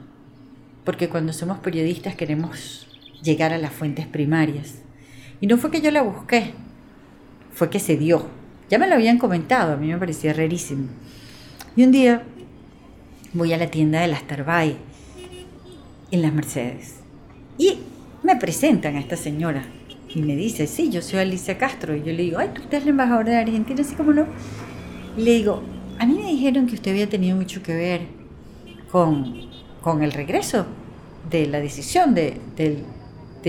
porque 0.84 1.10
cuando 1.10 1.32
somos 1.34 1.60
periodistas 1.60 2.16
queremos 2.16 2.88
llegar 3.22 3.54
a 3.54 3.58
las 3.58 3.72
fuentes 3.72 4.08
primarias. 4.08 4.80
Y 5.42 5.48
no 5.48 5.58
fue 5.58 5.72
que 5.72 5.82
yo 5.82 5.92
la 5.92 6.02
busqué, 6.02 6.54
fue 7.54 7.70
que 7.70 7.80
se 7.80 7.98
dio. 7.98 8.39
Ya 8.70 8.78
me 8.78 8.88
lo 8.88 8.96
habían 8.96 9.18
comentado, 9.18 9.74
a 9.74 9.78
mí 9.78 9.88
me 9.88 9.98
parecía 9.98 10.32
rarísimo. 10.34 10.88
Y 11.76 11.84
un 11.84 11.92
día 11.92 12.24
voy 13.34 13.54
a 13.54 13.58
la 13.58 13.68
tienda 13.68 14.02
de 14.02 14.08
las 14.08 14.24
Tarbay 14.28 14.78
en 16.12 16.22
las 16.22 16.34
Mercedes 16.34 16.96
y 17.58 17.80
me 18.24 18.36
presentan 18.36 18.96
a 18.96 19.00
esta 19.00 19.16
señora 19.16 19.64
y 20.14 20.22
me 20.22 20.36
dice, 20.36 20.68
sí, 20.68 20.90
yo 20.90 21.02
soy 21.02 21.20
Alicia 21.20 21.58
Castro. 21.58 21.96
Y 21.96 22.00
yo 22.00 22.14
le 22.14 22.24
digo, 22.24 22.40
ay, 22.40 22.50
tú 22.54 22.62
estás 22.62 22.84
la 22.84 22.90
embajadora 22.92 23.32
de 23.32 23.38
Argentina, 23.38 23.82
así 23.82 23.96
como 23.96 24.14
no. 24.14 24.26
Y 25.18 25.22
le 25.22 25.32
digo, 25.32 25.62
a 26.00 26.06
mí 26.06 26.16
me 26.16 26.26
dijeron 26.26 26.66
que 26.66 26.76
usted 26.76 26.92
había 26.92 27.10
tenido 27.10 27.36
mucho 27.36 27.62
que 27.62 27.76
ver 27.76 28.02
con, 28.92 30.02
el 30.02 30.12
regreso 30.12 30.66
de 31.30 31.48
la 31.48 31.60
decisión 31.60 32.16
de, 32.16 32.40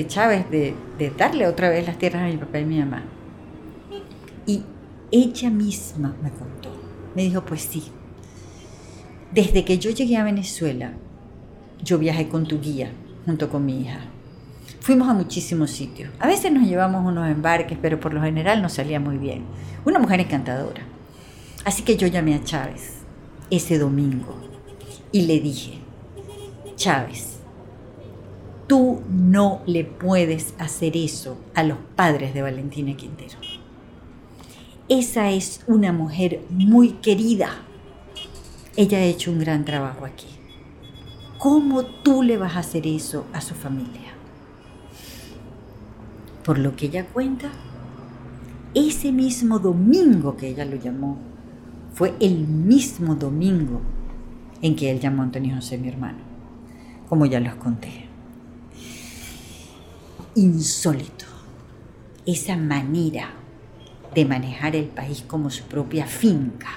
Chávez 0.06 0.50
de, 0.50 0.74
de, 0.98 1.11
darle 1.11 1.46
otra 1.46 1.70
vez 1.70 1.87
las 1.87 1.98
tierras 1.98 2.22
a 2.22 2.26
mi 2.26 2.37
papá 2.37 2.59
y 2.59 2.64
mi 2.64 2.78
mamá. 2.78 3.04
Y 4.46 4.62
ella 5.12 5.50
misma 5.50 6.14
me 6.22 6.30
contó, 6.30 6.70
me 7.14 7.22
dijo, 7.22 7.44
pues 7.44 7.62
sí, 7.62 7.84
desde 9.32 9.64
que 9.64 9.78
yo 9.78 9.90
llegué 9.90 10.16
a 10.16 10.24
Venezuela, 10.24 10.92
yo 11.82 11.98
viajé 11.98 12.28
con 12.28 12.46
tu 12.46 12.60
guía, 12.60 12.92
junto 13.26 13.48
con 13.48 13.64
mi 13.64 13.82
hija. 13.82 14.00
Fuimos 14.80 15.08
a 15.08 15.14
muchísimos 15.14 15.70
sitios. 15.70 16.10
A 16.18 16.26
veces 16.26 16.52
nos 16.52 16.66
llevamos 16.66 17.06
unos 17.06 17.28
embarques, 17.28 17.78
pero 17.80 18.00
por 18.00 18.14
lo 18.14 18.22
general 18.22 18.62
nos 18.62 18.72
salía 18.72 18.98
muy 18.98 19.18
bien. 19.18 19.44
Una 19.84 19.98
mujer 19.98 20.20
encantadora. 20.20 20.82
Así 21.64 21.82
que 21.82 21.96
yo 21.96 22.06
llamé 22.06 22.34
a 22.34 22.42
Chávez 22.42 22.98
ese 23.50 23.78
domingo 23.78 24.34
y 25.12 25.22
le 25.22 25.40
dije, 25.40 25.78
Chávez, 26.76 27.40
tú 28.66 29.02
no 29.10 29.62
le 29.66 29.84
puedes 29.84 30.54
hacer 30.58 30.96
eso 30.96 31.38
a 31.54 31.62
los 31.62 31.78
padres 31.96 32.32
de 32.32 32.42
Valentina 32.42 32.96
Quintero. 32.96 33.36
Esa 34.90 35.31
es 35.31 35.62
una 35.68 35.92
mujer 35.92 36.42
muy 36.50 36.94
querida. 36.94 37.50
Ella 38.76 38.98
ha 38.98 39.05
hecho 39.05 39.31
un 39.31 39.38
gran 39.38 39.64
trabajo 39.64 40.05
aquí. 40.05 40.26
¿Cómo 41.38 41.85
tú 41.85 42.24
le 42.24 42.37
vas 42.37 42.57
a 42.57 42.59
hacer 42.59 42.88
eso 42.88 43.24
a 43.33 43.40
su 43.40 43.55
familia? 43.55 44.11
Por 46.44 46.59
lo 46.59 46.74
que 46.74 46.87
ella 46.87 47.07
cuenta, 47.07 47.53
ese 48.74 49.12
mismo 49.12 49.61
domingo 49.61 50.37
que 50.37 50.48
ella 50.48 50.64
lo 50.64 50.74
llamó, 50.74 51.18
fue 51.94 52.16
el 52.18 52.48
mismo 52.48 53.14
domingo 53.14 53.81
en 54.61 54.74
que 54.74 54.90
él 54.90 54.98
llamó 54.98 55.22
a 55.22 55.26
Antonio 55.26 55.55
José, 55.55 55.79
mi 55.79 55.88
hermano, 55.88 56.18
como 57.09 57.26
ya 57.26 57.38
los 57.38 57.55
conté. 57.55 58.07
Insólito, 60.35 61.26
esa 62.26 62.57
manera 62.57 63.39
de 64.14 64.24
manejar 64.24 64.76
el 64.76 64.86
país 64.86 65.24
como 65.26 65.50
su 65.50 65.64
propia 65.64 66.06
finca. 66.06 66.68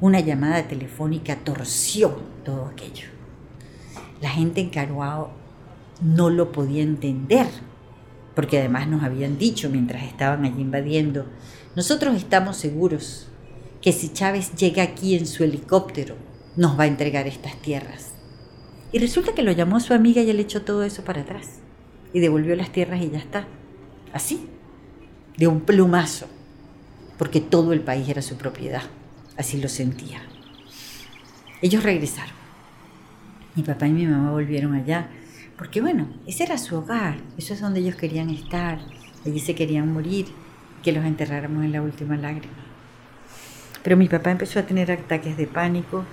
Una 0.00 0.20
llamada 0.20 0.66
telefónica 0.68 1.36
torció 1.36 2.20
todo 2.44 2.66
aquello. 2.66 3.08
La 4.20 4.30
gente 4.30 4.60
en 4.60 4.70
Caruao 4.70 5.30
no 6.00 6.30
lo 6.30 6.52
podía 6.52 6.82
entender 6.82 7.46
porque 8.34 8.58
además 8.58 8.88
nos 8.88 9.02
habían 9.02 9.38
dicho 9.38 9.70
mientras 9.70 10.02
estaban 10.04 10.44
allí 10.44 10.60
invadiendo, 10.60 11.26
nosotros 11.76 12.16
estamos 12.16 12.56
seguros 12.56 13.28
que 13.80 13.92
si 13.92 14.12
Chávez 14.12 14.54
llega 14.56 14.82
aquí 14.82 15.14
en 15.14 15.26
su 15.26 15.44
helicóptero, 15.44 16.16
nos 16.56 16.78
va 16.78 16.84
a 16.84 16.88
entregar 16.88 17.26
estas 17.26 17.56
tierras. 17.56 18.12
Y 18.92 18.98
resulta 18.98 19.34
que 19.34 19.42
lo 19.42 19.52
llamó 19.52 19.80
su 19.80 19.92
amiga 19.92 20.22
y 20.22 20.30
él 20.30 20.40
echó 20.40 20.62
todo 20.62 20.84
eso 20.84 21.04
para 21.04 21.22
atrás. 21.22 21.58
Y 22.12 22.20
devolvió 22.20 22.54
las 22.54 22.70
tierras 22.70 23.02
y 23.02 23.10
ya 23.10 23.18
está. 23.18 23.46
Así, 24.12 24.48
de 25.36 25.46
un 25.46 25.60
plumazo, 25.60 26.26
porque 27.18 27.40
todo 27.40 27.72
el 27.72 27.80
país 27.80 28.08
era 28.08 28.22
su 28.22 28.36
propiedad. 28.36 28.82
Así 29.36 29.60
lo 29.60 29.68
sentía. 29.68 30.22
Ellos 31.62 31.82
regresaron. 31.82 32.34
Mi 33.56 33.62
papá 33.62 33.86
y 33.86 33.92
mi 33.92 34.06
mamá 34.06 34.30
volvieron 34.32 34.74
allá 34.74 35.08
porque 35.56 35.80
bueno, 35.80 36.08
ese 36.26 36.42
era 36.42 36.58
su 36.58 36.76
hogar, 36.76 37.16
eso 37.38 37.54
es 37.54 37.60
donde 37.60 37.80
ellos 37.80 37.94
querían 37.94 38.28
estar, 38.30 38.78
allí 39.24 39.38
se 39.38 39.54
querían 39.54 39.92
morir, 39.92 40.26
que 40.82 40.92
los 40.92 41.04
enterráramos 41.04 41.64
en 41.64 41.72
la 41.72 41.80
última 41.80 42.16
lágrima. 42.16 42.54
Pero 43.82 43.96
mi 43.96 44.08
papá 44.08 44.32
empezó 44.32 44.58
a 44.58 44.64
tener 44.66 44.90
ataques 44.90 45.36
de 45.36 45.46
pánico, 45.46 46.04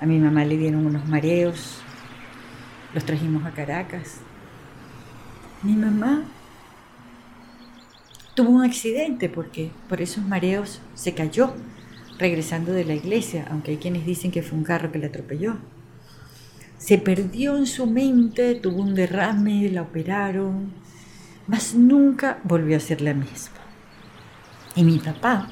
a 0.00 0.06
mi 0.06 0.18
mamá 0.18 0.44
le 0.44 0.58
dieron 0.58 0.86
unos 0.86 1.06
mareos, 1.06 1.80
los 2.92 3.04
trajimos 3.04 3.46
a 3.46 3.50
Caracas. 3.52 4.18
Mi 5.62 5.72
mamá 5.72 6.24
tuvo 8.38 8.50
un 8.50 8.64
accidente 8.64 9.28
porque 9.28 9.70
por 9.88 10.00
esos 10.00 10.24
mareos 10.24 10.80
se 10.94 11.12
cayó 11.12 11.52
regresando 12.18 12.72
de 12.72 12.84
la 12.84 12.94
iglesia, 12.94 13.46
aunque 13.50 13.72
hay 13.72 13.76
quienes 13.78 14.06
dicen 14.06 14.30
que 14.30 14.42
fue 14.42 14.56
un 14.56 14.64
carro 14.64 14.92
que 14.92 14.98
le 14.98 15.06
atropelló 15.06 15.56
se 16.78 16.96
perdió 16.96 17.56
en 17.56 17.66
su 17.66 17.86
mente, 17.86 18.54
tuvo 18.54 18.82
un 18.82 18.94
derrame, 18.94 19.68
la 19.68 19.82
operaron, 19.82 20.72
mas 21.48 21.74
nunca 21.74 22.38
volvió 22.44 22.76
a 22.76 22.80
ser 22.80 23.00
la 23.00 23.14
misma. 23.14 23.58
Y 24.76 24.84
mi 24.84 24.98
papá, 24.98 25.50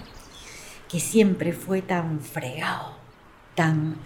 que 0.89 1.01
siempre 1.01 1.53
fue 1.53 1.83
tan 1.83 2.21
fregado, 2.21 2.97
tan, 3.57 3.97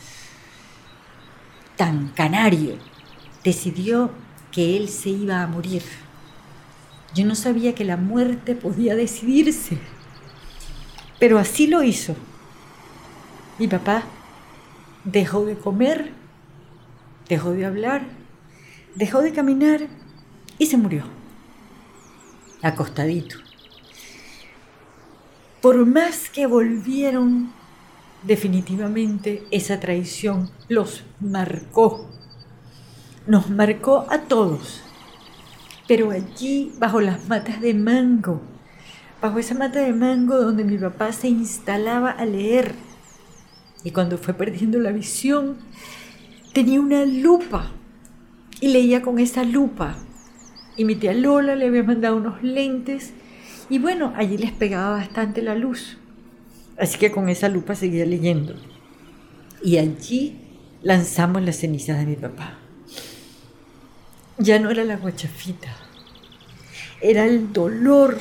tan 1.76 2.08
canario, 2.08 2.78
decidió 3.44 4.10
que 4.50 4.78
él 4.78 4.88
se 4.88 5.10
iba 5.10 5.42
a 5.42 5.46
morir. 5.46 5.82
Yo 7.14 7.26
no 7.26 7.34
sabía 7.34 7.74
que 7.74 7.84
la 7.84 7.96
muerte 7.96 8.54
podía 8.54 8.94
decidirse, 8.94 9.78
pero 11.18 11.38
así 11.38 11.66
lo 11.66 11.82
hizo. 11.82 12.14
Mi 13.58 13.68
papá 13.68 14.04
dejó 15.04 15.44
de 15.44 15.56
comer 15.56 16.20
dejó 17.30 17.52
de 17.52 17.64
hablar, 17.64 18.02
dejó 18.96 19.22
de 19.22 19.32
caminar 19.32 19.86
y 20.58 20.66
se 20.66 20.76
murió, 20.76 21.04
acostadito. 22.60 23.36
Por 25.62 25.86
más 25.86 26.28
que 26.28 26.46
volvieron, 26.46 27.52
definitivamente 28.24 29.44
esa 29.52 29.78
traición 29.78 30.50
los 30.68 31.04
marcó, 31.20 32.10
nos 33.28 33.48
marcó 33.48 34.06
a 34.10 34.22
todos. 34.22 34.82
Pero 35.90 36.12
allí, 36.12 36.70
bajo 36.78 37.00
las 37.00 37.28
matas 37.28 37.60
de 37.60 37.74
mango, 37.74 38.40
bajo 39.20 39.40
esa 39.40 39.56
mata 39.56 39.80
de 39.80 39.92
mango 39.92 40.36
donde 40.36 40.62
mi 40.62 40.78
papá 40.78 41.12
se 41.12 41.26
instalaba 41.26 42.12
a 42.12 42.24
leer, 42.24 42.76
y 43.82 43.90
cuando 43.90 44.16
fue 44.16 44.34
perdiendo 44.34 44.78
la 44.78 44.92
visión, 44.92 45.56
tenía 46.52 46.80
una 46.80 47.04
lupa 47.04 47.72
y 48.60 48.68
leía 48.68 49.02
con 49.02 49.18
esa 49.18 49.42
lupa. 49.42 49.96
Y 50.76 50.84
mi 50.84 50.94
tía 50.94 51.12
Lola 51.12 51.56
le 51.56 51.66
había 51.66 51.82
mandado 51.82 52.18
unos 52.18 52.40
lentes 52.40 53.12
y 53.68 53.80
bueno, 53.80 54.12
allí 54.14 54.38
les 54.38 54.52
pegaba 54.52 54.90
bastante 54.90 55.42
la 55.42 55.56
luz. 55.56 55.98
Así 56.78 57.00
que 57.00 57.10
con 57.10 57.28
esa 57.28 57.48
lupa 57.48 57.74
seguía 57.74 58.06
leyendo. 58.06 58.54
Y 59.60 59.78
allí 59.78 60.36
lanzamos 60.84 61.42
las 61.42 61.56
cenizas 61.56 61.98
de 61.98 62.06
mi 62.06 62.14
papá. 62.14 62.59
Ya 64.40 64.58
no 64.58 64.70
era 64.70 64.84
la 64.84 64.96
guachafita, 64.96 65.68
era 67.02 67.26
el 67.26 67.52
dolor, 67.52 68.16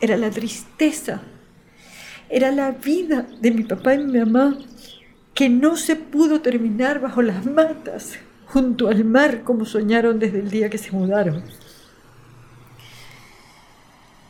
era 0.00 0.16
la 0.16 0.28
tristeza, 0.28 1.22
era 2.28 2.50
la 2.50 2.72
vida 2.72 3.28
de 3.40 3.52
mi 3.52 3.62
papá 3.62 3.94
y 3.94 3.98
mi 3.98 4.18
mamá 4.18 4.58
que 5.34 5.48
no 5.48 5.76
se 5.76 5.94
pudo 5.94 6.40
terminar 6.40 6.98
bajo 6.98 7.22
las 7.22 7.46
matas, 7.46 8.18
junto 8.46 8.88
al 8.88 9.04
mar, 9.04 9.44
como 9.44 9.64
soñaron 9.66 10.18
desde 10.18 10.40
el 10.40 10.50
día 10.50 10.68
que 10.68 10.78
se 10.78 10.90
mudaron. 10.90 11.44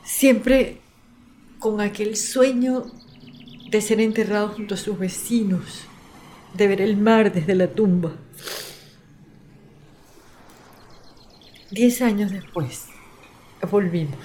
Siempre 0.05 0.83
con 1.59 1.81
aquel 1.81 2.15
sueño 2.15 2.85
de 3.71 3.81
ser 3.81 4.03
enterrados 4.03 4.57
junto 4.57 4.75
a 4.75 4.77
sus 4.77 4.99
vecinos, 4.99 5.87
de 6.53 6.69
ver 6.69 6.83
el 6.83 6.99
mar 6.99 7.33
desde 7.33 7.55
la 7.55 7.69
tumba. 7.69 8.13
Diez 11.71 12.01
años 12.01 12.33
después, 12.33 12.87
volvimos. 13.71 14.19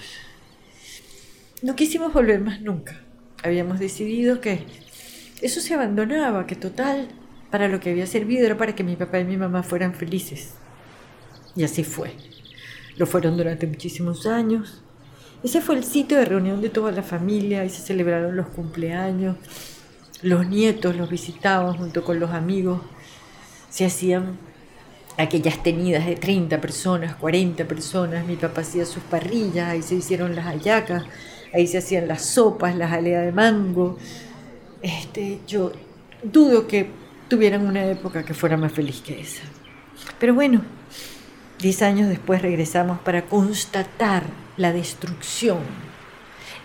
No 1.61 1.75
quisimos 1.75 2.13
volver 2.13 2.39
más 2.39 2.61
nunca. 2.61 3.01
Habíamos 3.43 3.79
decidido 3.79 4.39
que 4.39 4.65
eso 5.41 5.59
se 5.59 5.73
abandonaba, 5.73 6.47
que 6.47 6.55
total, 6.55 7.09
para 7.51 7.67
lo 7.67 7.81
que 7.81 7.89
había 7.89 8.07
servido 8.07 8.45
era 8.45 8.55
para 8.55 8.75
que 8.75 8.85
mi 8.85 8.95
papá 8.95 9.19
y 9.19 9.25
mi 9.25 9.35
mamá 9.35 9.61
fueran 9.61 9.93
felices. 9.93 10.53
Y 11.53 11.65
así 11.65 11.83
fue. 11.83 12.13
Lo 12.95 13.05
fueron 13.07 13.35
durante 13.35 13.67
muchísimos 13.67 14.25
años. 14.25 14.81
Ese 15.43 15.59
fue 15.59 15.75
el 15.75 15.83
sitio 15.83 16.17
de 16.19 16.23
reunión 16.23 16.61
de 16.61 16.69
toda 16.69 16.93
la 16.93 17.03
familia 17.03 17.65
y 17.65 17.69
se 17.69 17.81
celebraron 17.81 18.37
los 18.37 18.47
cumpleaños. 18.47 19.35
Los 20.21 20.47
nietos 20.47 20.95
los 20.95 21.09
visitaban 21.09 21.75
junto 21.75 22.05
con 22.05 22.21
los 22.21 22.31
amigos. 22.31 22.79
Se 23.69 23.83
hacían 23.83 24.37
aquellas 25.17 25.61
tenidas 25.61 26.05
de 26.05 26.15
30 26.15 26.59
personas, 26.59 27.15
40 27.15 27.65
personas. 27.65 28.25
Mi 28.25 28.35
papá 28.35 28.61
hacía 28.61 28.85
sus 28.85 29.03
parrillas, 29.03 29.69
ahí 29.69 29.81
se 29.81 29.95
hicieron 29.95 30.35
las 30.35 30.45
hallacas, 30.45 31.03
ahí 31.53 31.67
se 31.67 31.77
hacían 31.77 32.07
las 32.07 32.25
sopas, 32.25 32.75
las 32.75 32.91
aleas 32.91 33.25
de 33.25 33.31
mango, 33.31 33.97
este, 34.81 35.39
yo 35.47 35.71
dudo 36.21 36.67
que 36.67 36.87
tuvieran 37.29 37.65
una 37.65 37.85
época 37.85 38.23
que 38.23 38.33
fuera 38.33 38.57
más 38.57 38.71
feliz 38.71 39.01
que 39.01 39.19
esa. 39.19 39.43
Pero 40.19 40.33
bueno, 40.33 40.61
diez 41.59 41.81
años 41.81 42.09
después 42.09 42.41
regresamos 42.41 42.99
para 42.99 43.25
constatar 43.25 44.23
la 44.57 44.73
destrucción, 44.73 45.59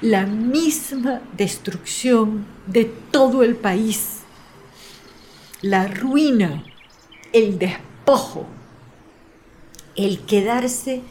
la 0.00 0.26
misma 0.26 1.22
destrucción 1.36 2.46
de 2.66 2.84
todo 3.10 3.44
el 3.44 3.56
país, 3.56 4.18
la 5.62 5.86
ruina, 5.86 6.64
el 7.32 7.58
despojo, 8.08 8.46
el 9.94 10.20
quedarse 10.20 11.02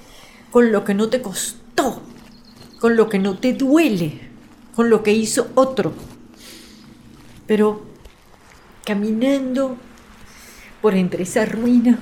con 0.50 0.72
lo 0.72 0.84
que 0.84 0.96
no 0.96 1.10
te 1.10 1.22
costó, 1.22 2.02
con 2.80 2.96
lo 2.96 3.08
que 3.08 3.20
no 3.20 3.38
te 3.38 3.54
duele, 3.54 4.20
con 4.76 4.90
lo 4.90 5.04
que 5.04 5.14
hizo 5.14 5.52
otro. 5.54 5.94
Pero 7.46 7.86
caminando 8.84 9.78
por 10.82 10.96
entre 10.96 11.22
esa 11.22 11.46
ruina, 11.46 12.00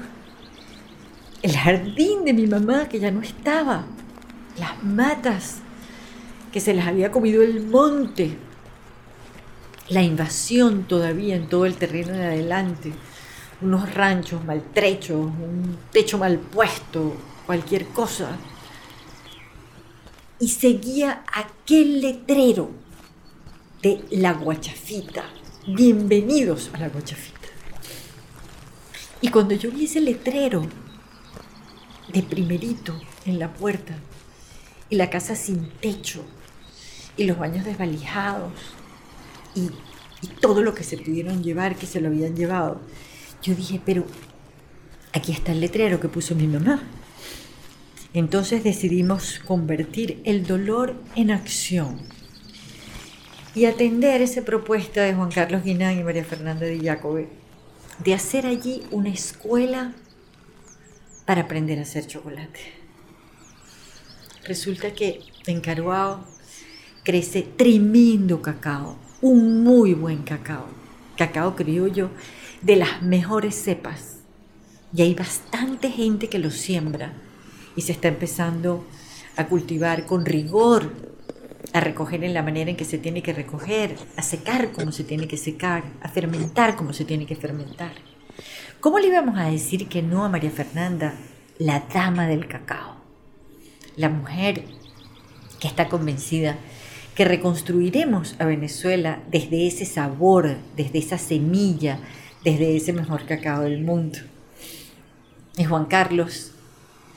el 1.41 1.57
jardín 1.57 2.23
de 2.23 2.33
mi 2.33 2.47
mamá 2.47 2.87
que 2.87 2.99
ya 2.99 3.11
no 3.11 3.21
estaba, 3.21 3.85
las 4.57 4.81
matas 4.81 5.57
que 6.53 6.61
se 6.61 6.73
las 6.73 6.87
había 6.87 7.11
comido 7.11 7.43
el 7.43 7.65
monte, 7.67 8.37
la 9.89 10.03
invasión 10.03 10.83
todavía 10.83 11.35
en 11.35 11.49
todo 11.49 11.65
el 11.65 11.75
terreno 11.75 12.13
de 12.13 12.27
adelante, 12.27 12.93
unos 13.61 13.93
ranchos 13.93 14.43
maltrechos, 14.43 15.17
un 15.17 15.77
techo 15.91 16.17
mal 16.17 16.39
puesto, 16.39 17.15
cualquier 17.45 17.87
cosa. 17.87 18.37
y 20.37 20.49
seguía 20.49 21.23
aquel 21.33 22.01
letrero 22.01 22.69
de 23.81 24.03
la 24.11 24.33
guachafita. 24.33 25.23
Bienvenidos 25.65 26.69
a 26.73 26.77
la 26.77 26.89
guachafita. 26.89 27.47
Y 29.21 29.29
cuando 29.29 29.55
yo 29.55 29.71
vi 29.71 29.85
ese 29.85 30.01
letrero 30.01 30.67
de 32.11 32.21
primerito 32.21 32.99
en 33.25 33.39
la 33.39 33.53
puerta 33.53 33.95
y 34.89 34.97
la 34.97 35.09
casa 35.09 35.35
sin 35.35 35.69
techo 35.79 36.25
y 37.15 37.23
los 37.23 37.37
baños 37.37 37.63
desvalijados 37.63 38.51
y, 39.55 39.69
y 40.21 40.27
todo 40.41 40.61
lo 40.61 40.75
que 40.75 40.83
se 40.83 40.97
pudieron 40.97 41.43
llevar, 41.43 41.77
que 41.77 41.85
se 41.85 42.01
lo 42.01 42.09
habían 42.09 42.35
llevado, 42.35 42.81
yo 43.45 43.53
dije, 43.53 43.79
pero 43.85 44.05
aquí 45.13 45.31
está 45.31 45.51
el 45.51 45.61
letrero 45.61 45.99
que 45.99 46.09
puso 46.09 46.33
mi 46.33 46.47
mamá. 46.47 46.81
Entonces 48.13 48.63
decidimos 48.63 49.39
convertir 49.45 50.21
el 50.23 50.47
dolor 50.47 50.95
en 51.15 51.29
acción 51.29 51.99
y 53.53 53.65
atender 53.65 54.21
esa 54.21 54.41
propuesta 54.41 55.01
de 55.01 55.13
Juan 55.13 55.29
Carlos 55.29 55.63
Guinán 55.63 55.99
y 55.99 56.03
María 56.03 56.25
Fernanda 56.25 56.65
de 56.65 56.79
Jacobe 56.79 57.29
de 58.03 58.13
hacer 58.13 58.47
allí 58.47 58.83
una 58.89 59.09
escuela 59.09 59.93
para 61.25 61.41
aprender 61.41 61.77
a 61.77 61.83
hacer 61.83 62.07
chocolate. 62.07 62.59
Resulta 64.45 64.93
que 64.93 65.19
en 65.45 65.61
Caruao 65.61 66.25
crece 67.03 67.43
tremendo 67.43 68.41
cacao, 68.41 68.97
un 69.21 69.63
muy 69.63 69.93
buen 69.93 70.23
cacao, 70.23 70.67
cacao 71.15 71.55
criollo 71.55 72.09
de 72.65 72.75
las 72.75 73.03
mejores 73.03 73.53
cepas. 73.53 74.17
Y 74.91 75.03
hay 75.03 75.13
bastante 75.13 75.91
gente 75.91 76.29
que 76.29 76.39
lo 76.39 76.49
siembra 76.49 77.13
y 77.75 77.81
se 77.81 77.91
está 77.91 78.07
empezando 78.07 78.83
a 79.37 79.45
cultivar 79.45 80.07
con 80.07 80.25
rigor, 80.25 80.91
a 81.73 81.79
recoger 81.79 82.23
en 82.23 82.33
la 82.33 82.41
manera 82.41 82.71
en 82.71 82.75
que 82.75 82.85
se 82.85 82.97
tiene 82.97 83.21
que 83.21 83.33
recoger, 83.33 83.95
a 84.17 84.23
secar 84.23 84.71
como 84.71 84.91
se 84.91 85.03
tiene 85.03 85.27
que 85.27 85.37
secar, 85.37 85.83
a 86.01 86.09
fermentar 86.09 86.75
como 86.75 86.91
se 86.91 87.05
tiene 87.05 87.27
que 87.27 87.35
fermentar. 87.35 87.91
¿Cómo 88.79 88.97
le 88.97 89.07
íbamos 89.07 89.37
a 89.37 89.45
decir 89.45 89.87
que 89.87 90.01
no 90.01 90.25
a 90.25 90.29
María 90.29 90.49
Fernanda, 90.49 91.13
la 91.59 91.81
dama 91.93 92.25
del 92.25 92.47
cacao? 92.47 92.95
La 93.95 94.09
mujer 94.09 94.63
que 95.59 95.67
está 95.67 95.87
convencida 95.87 96.57
que 97.13 97.25
reconstruiremos 97.25 98.35
a 98.39 98.45
Venezuela 98.45 99.21
desde 99.29 99.67
ese 99.67 99.85
sabor, 99.85 100.57
desde 100.75 100.99
esa 100.99 101.17
semilla, 101.17 101.99
desde 102.45 102.77
ese 102.77 102.93
mejor 102.93 103.25
cacao 103.25 103.63
del 103.63 103.81
mundo. 103.81 104.19
Y 105.57 105.63
Juan 105.63 105.85
Carlos, 105.85 106.51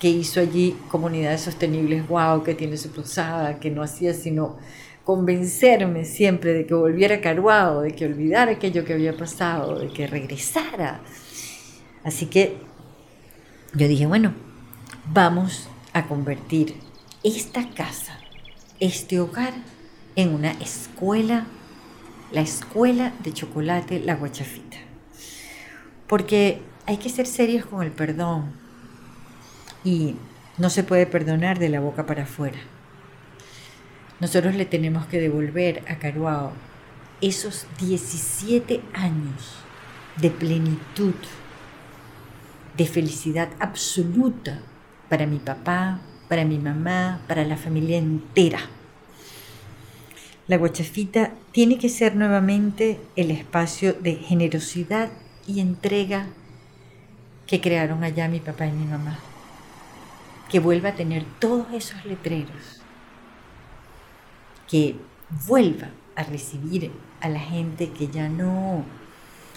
que 0.00 0.08
hizo 0.08 0.40
allí 0.40 0.74
comunidades 0.90 1.42
sostenibles, 1.42 2.08
wow, 2.08 2.42
que 2.42 2.54
tiene 2.54 2.78
su 2.78 2.90
posada, 2.90 3.60
que 3.60 3.70
no 3.70 3.82
hacía 3.82 4.14
sino 4.14 4.56
convencerme 5.04 6.04
siempre 6.04 6.52
de 6.52 6.66
que 6.66 6.74
volviera 6.74 7.16
a 7.16 7.20
Caruado, 7.20 7.82
de 7.82 7.92
que 7.92 8.06
olvidara 8.06 8.52
aquello 8.52 8.84
que 8.84 8.94
había 8.94 9.16
pasado, 9.16 9.78
de 9.78 9.88
que 9.88 10.06
regresara. 10.06 11.00
Así 12.04 12.26
que 12.26 12.56
yo 13.74 13.86
dije, 13.86 14.06
bueno, 14.06 14.32
vamos 15.12 15.68
a 15.92 16.06
convertir 16.06 16.74
esta 17.22 17.68
casa, 17.70 18.18
este 18.80 19.20
hogar, 19.20 19.52
en 20.16 20.34
una 20.34 20.52
escuela, 20.52 21.46
la 22.32 22.40
escuela 22.40 23.12
de 23.22 23.32
chocolate 23.32 24.00
La 24.00 24.16
Guachafita. 24.16 24.87
Porque 26.08 26.62
hay 26.86 26.96
que 26.96 27.10
ser 27.10 27.26
serios 27.26 27.66
con 27.66 27.82
el 27.82 27.92
perdón, 27.92 28.52
y 29.84 30.16
no 30.56 30.70
se 30.70 30.82
puede 30.82 31.06
perdonar 31.06 31.58
de 31.58 31.68
la 31.68 31.80
boca 31.80 32.06
para 32.06 32.24
afuera. 32.24 32.58
Nosotros 34.20 34.54
le 34.54 34.66
tenemos 34.66 35.06
que 35.06 35.20
devolver 35.20 35.84
a 35.88 35.98
Caruao 35.98 36.52
esos 37.20 37.66
17 37.80 38.80
años 38.92 39.54
de 40.16 40.30
plenitud, 40.30 41.14
de 42.76 42.86
felicidad 42.86 43.48
absoluta 43.60 44.60
para 45.08 45.26
mi 45.26 45.38
papá, 45.38 46.00
para 46.28 46.44
mi 46.44 46.58
mamá, 46.58 47.20
para 47.28 47.44
la 47.44 47.56
familia 47.56 47.96
entera. 47.96 48.60
La 50.48 50.56
guachafita 50.56 51.32
tiene 51.52 51.78
que 51.78 51.88
ser 51.88 52.16
nuevamente 52.16 53.00
el 53.16 53.30
espacio 53.30 53.92
de 53.92 54.14
generosidad 54.16 55.10
y 55.48 55.58
entrega 55.58 56.26
que 57.48 57.60
crearon 57.60 58.04
allá 58.04 58.28
mi 58.28 58.38
papá 58.38 58.66
y 58.66 58.72
mi 58.72 58.84
mamá 58.84 59.18
que 60.48 60.60
vuelva 60.60 60.90
a 60.90 60.94
tener 60.94 61.24
todos 61.38 61.66
esos 61.72 62.04
letreros, 62.04 62.80
que 64.66 64.96
vuelva 65.46 65.88
a 66.16 66.22
recibir 66.22 66.90
a 67.20 67.28
la 67.28 67.40
gente 67.40 67.90
que 67.90 68.08
ya 68.08 68.28
no 68.28 68.84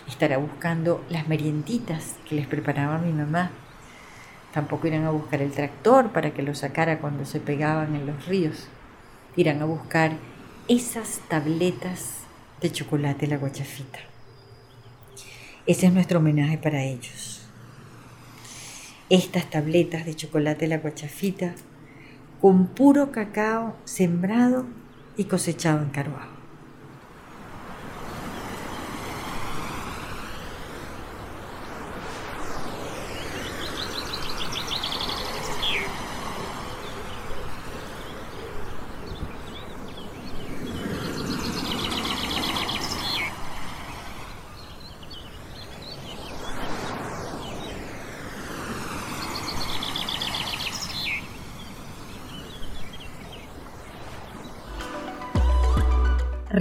estará 0.08 0.38
buscando 0.38 1.04
las 1.10 1.28
merienditas 1.28 2.16
que 2.28 2.36
les 2.36 2.48
preparaba 2.48 2.98
mi 2.98 3.14
mamá. 3.14 3.52
Tampoco 4.54 4.88
irán 4.88 5.06
a 5.06 5.12
buscar 5.12 5.42
el 5.42 5.52
tractor 5.52 6.12
para 6.12 6.32
que 6.32 6.44
lo 6.44 6.54
sacara 6.54 7.00
cuando 7.00 7.26
se 7.26 7.40
pegaban 7.40 7.96
en 7.96 8.06
los 8.06 8.26
ríos. 8.26 8.68
Irán 9.38 9.62
a 9.62 9.66
buscar 9.66 10.12
esas 10.68 11.22
tabletas 11.30 12.18
de 12.60 12.70
chocolate 12.72 13.28
la 13.28 13.38
guachafita. 13.38 14.11
Ese 15.66 15.88
es 15.88 15.94
nuestro 15.94 16.20
homenaje 16.20 16.58
para 16.58 16.84
ellos 16.84 17.42
estas 19.12 19.50
tabletas 19.50 20.06
de 20.06 20.16
chocolate 20.16 20.68
la 20.68 20.78
guachafita 20.78 21.54
con 22.40 22.68
puro 22.68 23.12
cacao 23.12 23.76
sembrado 23.84 24.66
y 25.18 25.26
cosechado 25.26 25.84
en 25.84 25.90
Caruago. 25.90 26.31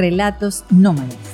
Relatos 0.00 0.64
Nómadas. 0.70 1.29